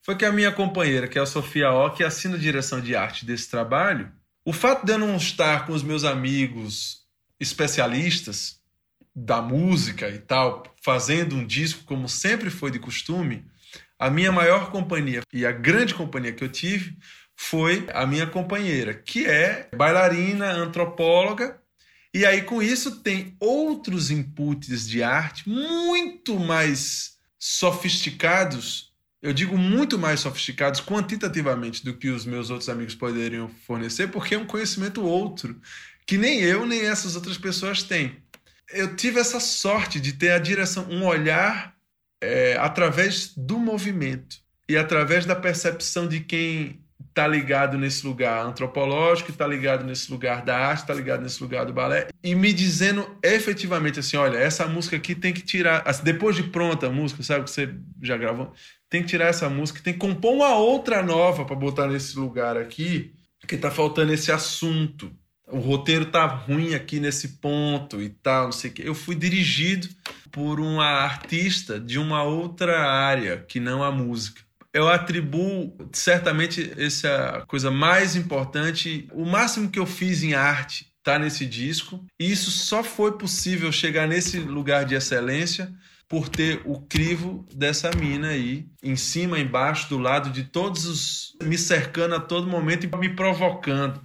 foi 0.03 0.15
que 0.15 0.25
a 0.25 0.31
minha 0.31 0.51
companheira, 0.51 1.07
que 1.07 1.19
é 1.19 1.21
a 1.21 1.25
Sofia 1.25 1.71
O, 1.71 1.91
que 1.91 2.03
assina 2.03 2.35
a 2.35 2.39
direção 2.39 2.81
de 2.81 2.95
arte 2.95 3.25
desse 3.25 3.49
trabalho, 3.49 4.11
o 4.43 4.51
fato 4.51 4.83
de 4.83 4.93
eu 4.93 4.97
não 4.97 5.15
estar 5.15 5.67
com 5.67 5.73
os 5.73 5.83
meus 5.83 6.03
amigos 6.03 7.01
especialistas 7.39 8.59
da 9.15 9.41
música 9.41 10.09
e 10.09 10.17
tal, 10.17 10.63
fazendo 10.81 11.35
um 11.35 11.45
disco 11.45 11.83
como 11.85 12.09
sempre 12.09 12.49
foi 12.49 12.71
de 12.71 12.79
costume, 12.79 13.45
a 14.01 14.09
minha 14.09 14.31
maior 14.31 14.71
companhia 14.71 15.21
e 15.31 15.45
a 15.45 15.51
grande 15.51 15.93
companhia 15.93 16.33
que 16.33 16.43
eu 16.43 16.49
tive 16.49 16.97
foi 17.35 17.87
a 17.93 18.03
minha 18.07 18.25
companheira, 18.25 18.95
que 18.95 19.27
é 19.27 19.69
bailarina, 19.75 20.51
antropóloga, 20.51 21.61
e 22.11 22.25
aí 22.25 22.41
com 22.41 22.63
isso 22.63 23.01
tem 23.01 23.37
outros 23.39 24.09
inputs 24.09 24.89
de 24.89 25.03
arte 25.03 25.47
muito 25.47 26.39
mais 26.39 27.19
sofisticados, 27.37 28.91
eu 29.21 29.33
digo 29.33 29.55
muito 29.55 29.99
mais 29.99 30.21
sofisticados 30.21 30.81
quantitativamente 30.81 31.85
do 31.85 31.95
que 31.95 32.09
os 32.09 32.25
meus 32.25 32.49
outros 32.49 32.69
amigos 32.69 32.95
poderiam 32.95 33.49
fornecer, 33.67 34.07
porque 34.07 34.33
é 34.33 34.39
um 34.39 34.47
conhecimento 34.47 35.03
outro 35.03 35.61
que 36.07 36.17
nem 36.17 36.41
eu 36.41 36.65
nem 36.65 36.87
essas 36.87 37.15
outras 37.15 37.37
pessoas 37.37 37.83
têm. 37.83 38.17
Eu 38.73 38.95
tive 38.95 39.19
essa 39.19 39.39
sorte 39.39 39.99
de 39.99 40.13
ter 40.13 40.31
a 40.31 40.39
direção, 40.39 40.87
um 40.89 41.05
olhar 41.05 41.79
é, 42.21 42.55
através 42.59 43.33
do 43.35 43.57
movimento 43.57 44.37
e 44.69 44.77
através 44.77 45.25
da 45.25 45.35
percepção 45.35 46.07
de 46.07 46.19
quem 46.19 46.81
tá 47.13 47.27
ligado 47.27 47.77
nesse 47.77 48.05
lugar 48.05 48.45
antropológico, 48.45 49.33
tá 49.33 49.45
ligado 49.45 49.83
nesse 49.83 50.09
lugar 50.11 50.43
da 50.43 50.57
arte, 50.57 50.85
tá 50.85 50.93
ligado 50.93 51.21
nesse 51.21 51.41
lugar 51.41 51.65
do 51.65 51.73
balé, 51.73 52.07
e 52.23 52.33
me 52.35 52.53
dizendo 52.53 53.17
efetivamente 53.23 53.99
assim: 53.99 54.17
olha, 54.17 54.37
essa 54.37 54.67
música 54.67 54.95
aqui 54.95 55.15
tem 55.15 55.33
que 55.33 55.41
tirar. 55.41 55.83
Assim, 55.85 56.03
depois 56.03 56.35
de 56.35 56.43
pronta 56.43 56.87
a 56.87 56.89
música, 56.89 57.23
sabe 57.23 57.45
que 57.45 57.51
você 57.51 57.73
já 58.01 58.17
gravou? 58.17 58.53
Tem 58.89 59.01
que 59.01 59.09
tirar 59.09 59.27
essa 59.27 59.49
música, 59.49 59.81
tem 59.83 59.93
que 59.93 59.99
compor 59.99 60.33
uma 60.33 60.55
outra 60.55 61.01
nova 61.03 61.45
para 61.45 61.55
botar 61.55 61.87
nesse 61.87 62.17
lugar 62.17 62.57
aqui, 62.57 63.13
porque 63.39 63.57
tá 63.57 63.71
faltando 63.71 64.13
esse 64.13 64.31
assunto. 64.31 65.11
O 65.51 65.59
roteiro 65.59 66.05
tá 66.05 66.25
ruim 66.25 66.73
aqui 66.73 66.99
nesse 66.99 67.27
ponto 67.39 68.01
e 68.01 68.09
tal, 68.09 68.45
não 68.45 68.51
sei 68.51 68.71
o 68.71 68.73
quê. 68.73 68.83
Eu 68.85 68.95
fui 68.95 69.15
dirigido 69.15 69.89
por 70.31 70.59
uma 70.59 70.85
artista 70.85 71.79
de 71.79 71.99
uma 71.99 72.23
outra 72.23 72.79
área 72.81 73.37
que 73.37 73.59
não 73.59 73.83
a 73.83 73.91
música 73.91 74.41
eu 74.73 74.87
atribuo 74.87 75.75
certamente 75.91 76.73
essa 76.77 77.43
coisa 77.47 77.69
mais 77.69 78.15
importante. 78.15 79.07
O 79.11 79.25
máximo 79.25 79.69
que 79.69 79.79
eu 79.79 79.85
fiz 79.85 80.23
em 80.23 80.33
arte 80.33 80.91
está 80.97 81.19
nesse 81.19 81.45
disco. 81.45 82.03
E 82.19 82.31
isso 82.31 82.49
só 82.51 82.83
foi 82.83 83.17
possível 83.17 83.71
chegar 83.71 84.07
nesse 84.07 84.39
lugar 84.39 84.85
de 84.85 84.95
excelência 84.95 85.71
por 86.07 86.27
ter 86.27 86.61
o 86.65 86.79
crivo 86.81 87.45
dessa 87.55 87.89
mina 87.91 88.29
aí, 88.29 88.67
em 88.83 88.97
cima, 88.97 89.39
embaixo, 89.39 89.87
do 89.87 89.97
lado 89.97 90.29
de 90.29 90.43
todos 90.43 90.85
os. 90.85 91.37
me 91.41 91.57
cercando 91.57 92.15
a 92.15 92.19
todo 92.19 92.47
momento 92.47 92.85
e 92.85 92.97
me 92.97 93.09
provocando. 93.15 94.01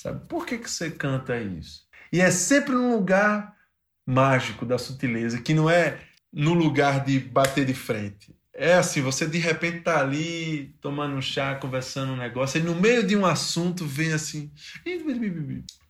Sabe? 0.00 0.26
Por 0.26 0.46
que, 0.46 0.56
que 0.56 0.70
você 0.70 0.90
canta 0.90 1.38
isso? 1.38 1.82
E 2.10 2.22
é 2.22 2.30
sempre 2.30 2.72
num 2.72 2.94
lugar 2.94 3.54
mágico 4.06 4.64
da 4.64 4.78
sutileza, 4.78 5.42
que 5.42 5.52
não 5.52 5.68
é 5.68 5.98
no 6.32 6.54
lugar 6.54 7.04
de 7.04 7.18
bater 7.20 7.66
de 7.66 7.74
frente. 7.74 8.34
É 8.54 8.74
assim, 8.74 9.02
você 9.02 9.26
de 9.26 9.36
repente 9.36 9.80
tá 9.80 10.00
ali 10.00 10.74
tomando 10.80 11.16
um 11.16 11.20
chá, 11.20 11.54
conversando 11.54 12.12
um 12.12 12.16
negócio, 12.16 12.58
e 12.58 12.62
no 12.62 12.74
meio 12.74 13.06
de 13.06 13.14
um 13.14 13.26
assunto 13.26 13.84
vem 13.84 14.14
assim. 14.14 14.50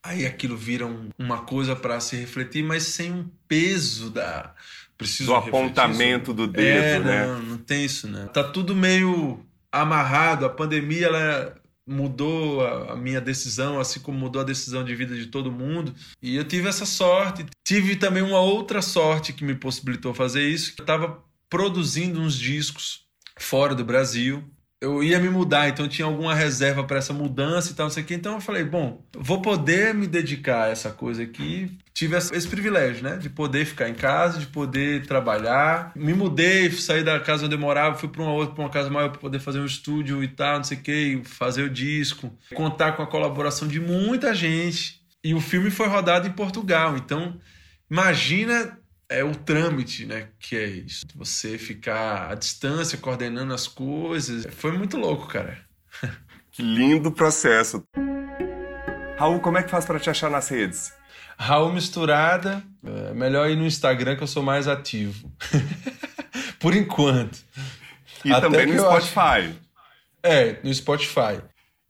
Aí 0.02 0.26
aquilo 0.26 0.56
vira 0.56 0.86
um, 0.86 1.10
uma 1.16 1.42
coisa 1.42 1.76
para 1.76 2.00
se 2.00 2.16
refletir, 2.16 2.64
mas 2.64 2.82
sem 2.82 3.12
um 3.12 3.30
peso 3.46 4.10
da. 4.10 4.54
Preciso 4.98 5.30
do 5.30 5.36
apontamento 5.36 6.34
do 6.34 6.48
dedo, 6.48 6.84
é, 6.84 6.98
né? 6.98 7.26
Não, 7.26 7.42
não 7.42 7.58
tem 7.58 7.84
isso, 7.84 8.08
né? 8.08 8.28
Tá 8.34 8.42
tudo 8.42 8.74
meio 8.74 9.46
amarrado. 9.72 10.44
A 10.44 10.50
pandemia 10.50 11.06
ela 11.06 11.59
mudou 11.90 12.64
a, 12.64 12.94
minha 12.94 13.20
decisão, 13.20 13.80
assim 13.80 13.98
como 13.98 14.16
mudou 14.16 14.40
a 14.40 14.44
decisão 14.44 14.84
de 14.84 14.94
vida 14.94 15.16
de 15.16 15.26
todo 15.26 15.50
mundo. 15.50 15.92
E 16.22 16.36
eu 16.36 16.44
tive 16.44 16.68
essa 16.68 16.86
sorte. 16.86 17.44
Tive 17.64 17.96
também 17.96 18.22
uma 18.22 18.38
outra 18.38 18.80
sorte 18.80 19.32
que 19.32 19.44
me 19.44 19.56
possibilitou 19.56 20.14
fazer 20.14 20.48
isso. 20.48 20.74
Eu 20.78 20.84
estava 20.84 21.22
produzindo 21.48 22.20
uns 22.20 22.38
discos 22.38 23.04
fora 23.36 23.74
do 23.74 23.84
Brasil. 23.84 24.44
Eu 24.80 25.04
ia 25.04 25.20
me 25.20 25.28
mudar, 25.28 25.68
então 25.68 25.86
tinha 25.86 26.06
alguma 26.06 26.34
reserva 26.34 26.82
para 26.82 26.96
essa 26.96 27.12
mudança 27.12 27.70
e 27.70 27.74
tal, 27.74 27.84
não 27.84 27.90
sei 27.90 28.02
o 28.02 28.06
quê. 28.06 28.14
Então 28.14 28.34
eu 28.34 28.40
falei, 28.40 28.64
bom, 28.64 29.04
vou 29.14 29.42
poder 29.42 29.92
me 29.92 30.06
dedicar 30.06 30.64
a 30.64 30.68
essa 30.68 30.90
coisa 30.90 31.22
aqui. 31.22 31.70
Tive 31.92 32.16
esse 32.16 32.48
privilégio, 32.48 33.02
né? 33.04 33.18
De 33.18 33.28
poder 33.28 33.66
ficar 33.66 33.90
em 33.90 33.94
casa, 33.94 34.38
de 34.38 34.46
poder 34.46 35.06
trabalhar. 35.06 35.92
Me 35.94 36.14
mudei, 36.14 36.70
saí 36.70 37.04
da 37.04 37.20
casa 37.20 37.44
onde 37.44 37.54
eu 37.54 37.58
morava, 37.58 37.98
fui 37.98 38.08
para 38.08 38.22
uma 38.22 38.32
outra, 38.32 38.54
para 38.54 38.64
uma 38.64 38.70
casa 38.70 38.88
maior 38.88 39.10
para 39.10 39.20
poder 39.20 39.38
fazer 39.38 39.60
um 39.60 39.66
estúdio 39.66 40.24
e 40.24 40.28
tal, 40.28 40.56
não 40.56 40.64
sei 40.64 40.78
o 40.78 40.80
quê, 40.80 41.20
fazer 41.26 41.62
o 41.64 41.68
disco. 41.68 42.32
Contar 42.54 42.92
com 42.92 43.02
a 43.02 43.06
colaboração 43.06 43.68
de 43.68 43.78
muita 43.78 44.34
gente. 44.34 45.02
E 45.22 45.34
o 45.34 45.40
filme 45.42 45.70
foi 45.70 45.88
rodado 45.88 46.26
em 46.26 46.32
Portugal. 46.32 46.96
Então, 46.96 47.38
imagina 47.90 48.79
é 49.10 49.24
o 49.24 49.34
trâmite, 49.34 50.06
né? 50.06 50.28
Que 50.38 50.56
é 50.56 50.66
isso. 50.66 51.04
Você 51.16 51.58
ficar 51.58 52.30
à 52.30 52.34
distância, 52.36 52.96
coordenando 52.96 53.52
as 53.52 53.66
coisas. 53.66 54.46
Foi 54.54 54.70
muito 54.70 54.96
louco, 54.96 55.26
cara. 55.26 55.58
Que 56.52 56.62
lindo 56.62 57.12
processo. 57.12 57.84
Raul, 59.16 59.38
como 59.38 59.56
é 59.56 59.62
que 59.62 59.70
faz 59.70 59.84
para 59.84 60.00
te 60.00 60.10
achar 60.10 60.28
nas 60.28 60.48
redes? 60.48 60.92
Raul 61.38 61.72
Misturada. 61.72 62.60
É 62.84 63.14
melhor 63.14 63.48
ir 63.48 63.56
no 63.56 63.64
Instagram 63.64 64.16
que 64.16 64.24
eu 64.24 64.26
sou 64.26 64.42
mais 64.42 64.66
ativo. 64.66 65.30
Por 66.58 66.74
enquanto. 66.74 67.38
E 68.24 68.32
Até 68.32 68.40
também 68.40 68.66
no 68.66 68.80
Spotify. 68.80 69.20
Acho... 69.20 69.60
É, 70.24 70.58
no 70.64 70.74
Spotify. 70.74 71.40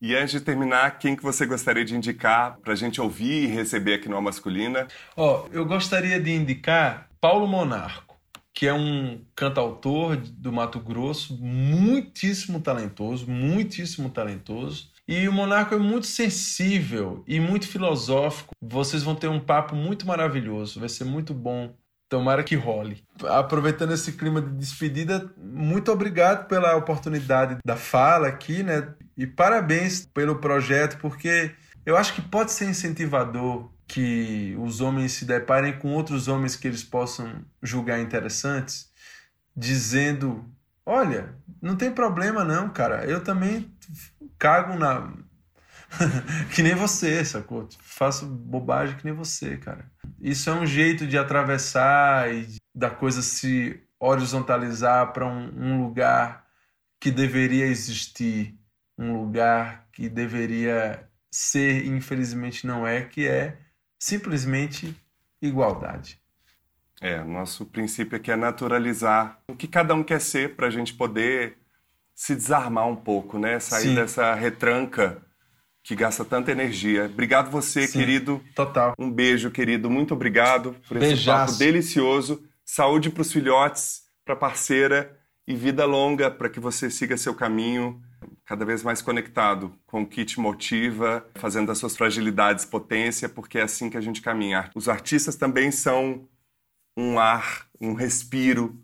E 0.01 0.15
antes 0.15 0.33
de 0.33 0.41
terminar, 0.43 0.99
quem 0.99 1.17
que 1.17 1.23
você 1.23 1.47
gostaria 1.47 1.85
de 1.85 1.97
indicar 1.97 2.59
para 2.63 2.75
a 2.75 2.77
gente 2.77 3.01
ouvir 3.01 3.45
e 3.45 3.47
receber 3.47 3.95
aqui 3.95 4.11
no 4.11 4.17
A 4.19 4.21
Masculina? 4.21 4.87
Ó, 5.17 5.47
oh, 5.47 5.49
eu 5.53 5.65
gostaria 5.65 6.21
de 6.21 6.31
indicar 6.31 7.10
Paulo 7.21 7.47
Monarco, 7.47 8.19
que 8.55 8.67
é 8.67 8.73
um 8.73 9.23
cantautor 9.37 10.17
do 10.17 10.51
Mato 10.51 10.81
Grosso, 10.81 11.37
muitíssimo 11.39 12.61
talentoso, 12.61 13.31
muitíssimo 13.31 14.09
talentoso. 14.09 14.89
E 15.07 15.29
o 15.29 15.33
Monarco 15.33 15.75
é 15.75 15.79
muito 15.79 16.07
sensível 16.07 17.23
e 17.27 17.39
muito 17.39 17.69
filosófico. 17.69 18.55
Vocês 18.61 19.03
vão 19.03 19.15
ter 19.15 19.29
um 19.29 19.41
papo 19.41 19.75
muito 19.75 20.07
maravilhoso, 20.07 20.81
vai 20.81 20.89
ser 20.89 21.05
muito 21.05 21.35
bom. 21.35 21.75
Tomara 22.09 22.43
que 22.43 22.57
role. 22.57 23.05
Aproveitando 23.29 23.93
esse 23.93 24.13
clima 24.13 24.41
de 24.41 24.51
despedida, 24.53 25.33
muito 25.37 25.93
obrigado 25.93 26.49
pela 26.49 26.75
oportunidade 26.75 27.59
da 27.65 27.77
fala 27.77 28.29
aqui, 28.29 28.63
né? 28.63 28.95
E 29.17 29.27
parabéns 29.27 30.07
pelo 30.07 30.37
projeto, 30.41 30.99
porque 30.99 31.53
eu 31.85 31.97
acho 31.97 32.15
que 32.15 32.23
pode 32.23 32.51
ser 32.51 32.69
incentivador 32.69 33.71
que 33.91 34.55
os 34.61 34.81
homens 34.81 35.13
se 35.13 35.25
deparem 35.25 35.77
com 35.77 35.93
outros 35.93 36.29
homens 36.29 36.55
que 36.55 36.69
eles 36.69 36.85
possam 36.85 37.45
julgar 37.61 37.99
interessantes, 37.99 38.89
dizendo: 39.57 40.49
Olha, 40.87 41.35
não 41.61 41.77
tem 41.77 41.91
problema 41.91 42.45
não, 42.45 42.71
cara, 42.71 43.05
eu 43.05 43.23
também 43.23 43.69
cago 44.39 44.79
na. 44.79 45.13
que 46.55 46.63
nem 46.63 46.77
você, 46.77 47.25
sacou? 47.25 47.69
Faço 47.81 48.27
bobagem 48.27 48.97
que 48.97 49.05
nem 49.05 49.13
você, 49.13 49.57
cara. 49.57 49.91
Isso 50.21 50.49
é 50.49 50.55
um 50.55 50.65
jeito 50.65 51.05
de 51.05 51.19
atravessar 51.19 52.33
e 52.33 52.47
da 52.73 52.91
coisa 52.91 53.23
se 53.23 53.83
horizontalizar 53.99 55.13
para 55.13 55.27
um, 55.27 55.51
um 55.57 55.83
lugar 55.83 56.47
que 57.01 57.11
deveria 57.11 57.67
existir, 57.67 58.57
um 58.97 59.21
lugar 59.21 59.89
que 59.93 60.09
deveria 60.09 61.09
ser, 61.29 61.87
infelizmente 61.87 62.69
não 62.69 62.87
é, 62.87 63.03
que 63.03 63.27
é 63.27 63.59
simplesmente 64.01 64.97
igualdade. 65.41 66.19
É, 67.01 67.23
nosso 67.23 67.67
princípio 67.67 68.17
aqui 68.17 68.31
é 68.31 68.37
naturalizar 68.37 69.41
o 69.49 69.55
que 69.55 69.69
cada 69.69 69.95
um 69.95 70.03
quer 70.03 70.21
ser 70.21 70.57
para 70.57 70.67
a 70.67 70.71
gente 70.71 70.95
poder 70.95 71.59
se 72.15 72.35
desarmar 72.35 72.87
um 72.89 72.97
pouco, 72.97 73.39
né? 73.39 73.59
Sair 73.61 73.89
Sim. 73.89 73.95
dessa 73.95 74.35
retranca 74.35 75.23
que 75.83 75.95
gasta 75.95 76.25
tanta 76.25 76.53
energia. 76.53 77.07
Obrigado 77.07 77.51
você, 77.51 77.87
Sim, 77.87 77.99
querido. 77.99 78.43
Total. 78.55 78.95
Um 78.99 79.11
beijo, 79.11 79.51
querido. 79.51 79.89
Muito 79.89 80.13
obrigado 80.13 80.75
por 80.87 80.97
esse 80.99 81.07
Beijaço. 81.07 81.53
papo 81.53 81.59
delicioso. 81.59 82.43
Saúde 82.65 83.09
para 83.09 83.23
os 83.23 83.33
filhotes, 83.33 84.03
para 84.25 84.35
a 84.35 84.37
parceira 84.37 85.19
e 85.47 85.55
vida 85.55 85.87
longa 85.87 86.31
para 86.31 86.51
que 86.51 86.61
você 86.61 86.91
siga 86.91 87.17
seu 87.17 87.35
caminho 87.35 88.03
cada 88.51 88.65
vez 88.65 88.83
mais 88.83 89.01
conectado 89.01 89.73
com 89.87 90.03
o 90.03 90.07
que 90.07 90.25
te 90.25 90.41
motiva, 90.41 91.25
fazendo 91.37 91.69
das 91.69 91.79
suas 91.79 91.97
fragilidades 91.97 92.65
potência, 92.65 93.29
porque 93.29 93.59
é 93.59 93.63
assim 93.63 93.89
que 93.89 93.97
a 93.97 94.01
gente 94.01 94.21
caminha. 94.21 94.69
Os 94.75 94.89
artistas 94.89 95.37
também 95.37 95.71
são 95.71 96.29
um 96.97 97.17
ar, 97.21 97.69
um 97.81 97.95
respiro 97.95 98.77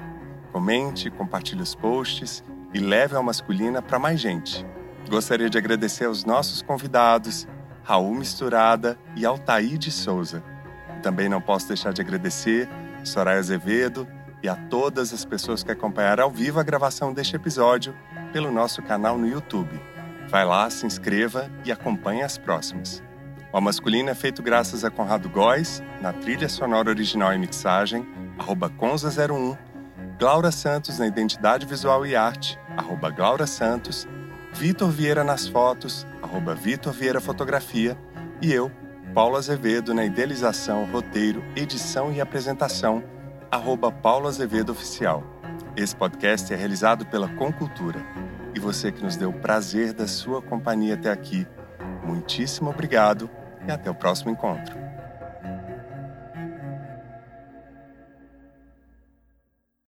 Comente, 0.53 1.11
compartilhe 1.11 1.63
os 1.63 1.75
posts 1.75 2.45
e 2.73 2.79
leve 2.79 3.17
a 3.17 3.23
masculina 3.23 3.83
para 3.83 3.99
mais 3.99 4.21
gente. 4.21 4.65
Gostaria 5.09 5.51
de 5.51 5.59
agradecer 5.59 6.05
aos 6.07 6.25
nossos 6.25 6.63
convidados, 6.63 7.49
Raul 7.83 8.15
Misturada 8.15 8.97
e 9.15 9.27
Altair 9.27 9.79
de 9.79 9.91
Souza. 9.91 10.43
Também 11.03 11.29
não 11.29 11.41
posso 11.41 11.69
deixar 11.69 11.93
de 11.93 12.01
agradecer 12.01 12.69
Soraya 13.07 13.39
Azevedo 13.39 14.07
e 14.43 14.49
a 14.49 14.55
todas 14.55 15.13
as 15.13 15.25
pessoas 15.25 15.63
que 15.63 15.73
acompanharam 15.73 16.25
ao 16.25 16.31
vivo 16.31 16.61
a 16.61 16.63
gravação 16.63 17.13
deste 17.13 17.37
episódio 17.37 17.95
pelo 18.33 18.51
nosso 18.51 18.83
canal 18.83 19.17
no 19.17 19.27
YouTube. 19.27 19.81
Vai 20.29 20.45
lá, 20.45 20.69
se 20.69 20.85
inscreva 20.85 21.51
e 21.65 21.73
acompanhe 21.73 22.23
as 22.23 22.37
próximas. 22.37 23.03
O 23.53 23.61
Masculino 23.61 24.11
é 24.11 24.15
feito 24.15 24.43
graças 24.43 24.85
a 24.85 24.91
Conrado 24.91 25.29
Góes, 25.31 25.83
na 26.01 26.13
trilha 26.13 26.49
sonora 26.49 26.91
original 26.91 27.33
e 27.33 27.39
mixagem, 27.39 28.07
arroba 28.39 28.69
Conza01, 28.69 29.57
Glaura 30.19 30.51
Santos 30.51 30.99
na 30.99 31.07
identidade 31.07 31.65
visual 31.65 32.05
e 32.05 32.15
arte, 32.15 32.59
arroba 32.77 33.11
Glaura 33.11 33.47
Santos, 33.47 34.07
Vitor 34.53 34.91
Vieira 34.91 35.23
nas 35.23 35.47
fotos, 35.47 36.07
arroba 36.23 36.55
Vitor 36.55 36.93
Vieira 36.93 37.21
Fotografia, 37.21 37.97
e 38.43 38.53
eu, 38.53 38.71
Paulo 39.17 39.37
Azevedo, 39.39 39.95
na 39.95 40.05
idealização, 40.05 40.85
roteiro, 40.85 41.43
edição 41.57 42.13
e 42.13 42.21
apresentação, 42.21 43.03
arroba 43.51 43.91
Paulo 43.91 44.29
Azevedo 44.29 44.73
Oficial. 44.73 45.25
Esse 45.75 45.97
podcast 45.97 46.53
é 46.53 46.57
realizado 46.57 47.07
pela 47.07 47.27
Concultura. 47.27 47.99
E 48.55 48.61
você 48.61 48.93
que 48.93 49.03
nos 49.03 49.17
deu 49.17 49.31
o 49.31 49.41
prazer 49.41 49.95
da 49.95 50.07
sua 50.07 50.43
companhia 50.43 50.93
até 50.93 51.11
aqui, 51.11 51.47
muitíssimo 52.05 52.69
obrigado 52.69 53.31
e 53.67 53.73
até 53.73 53.91
o 53.91 53.95
próximo 53.95 54.33
encontro. 54.33 54.86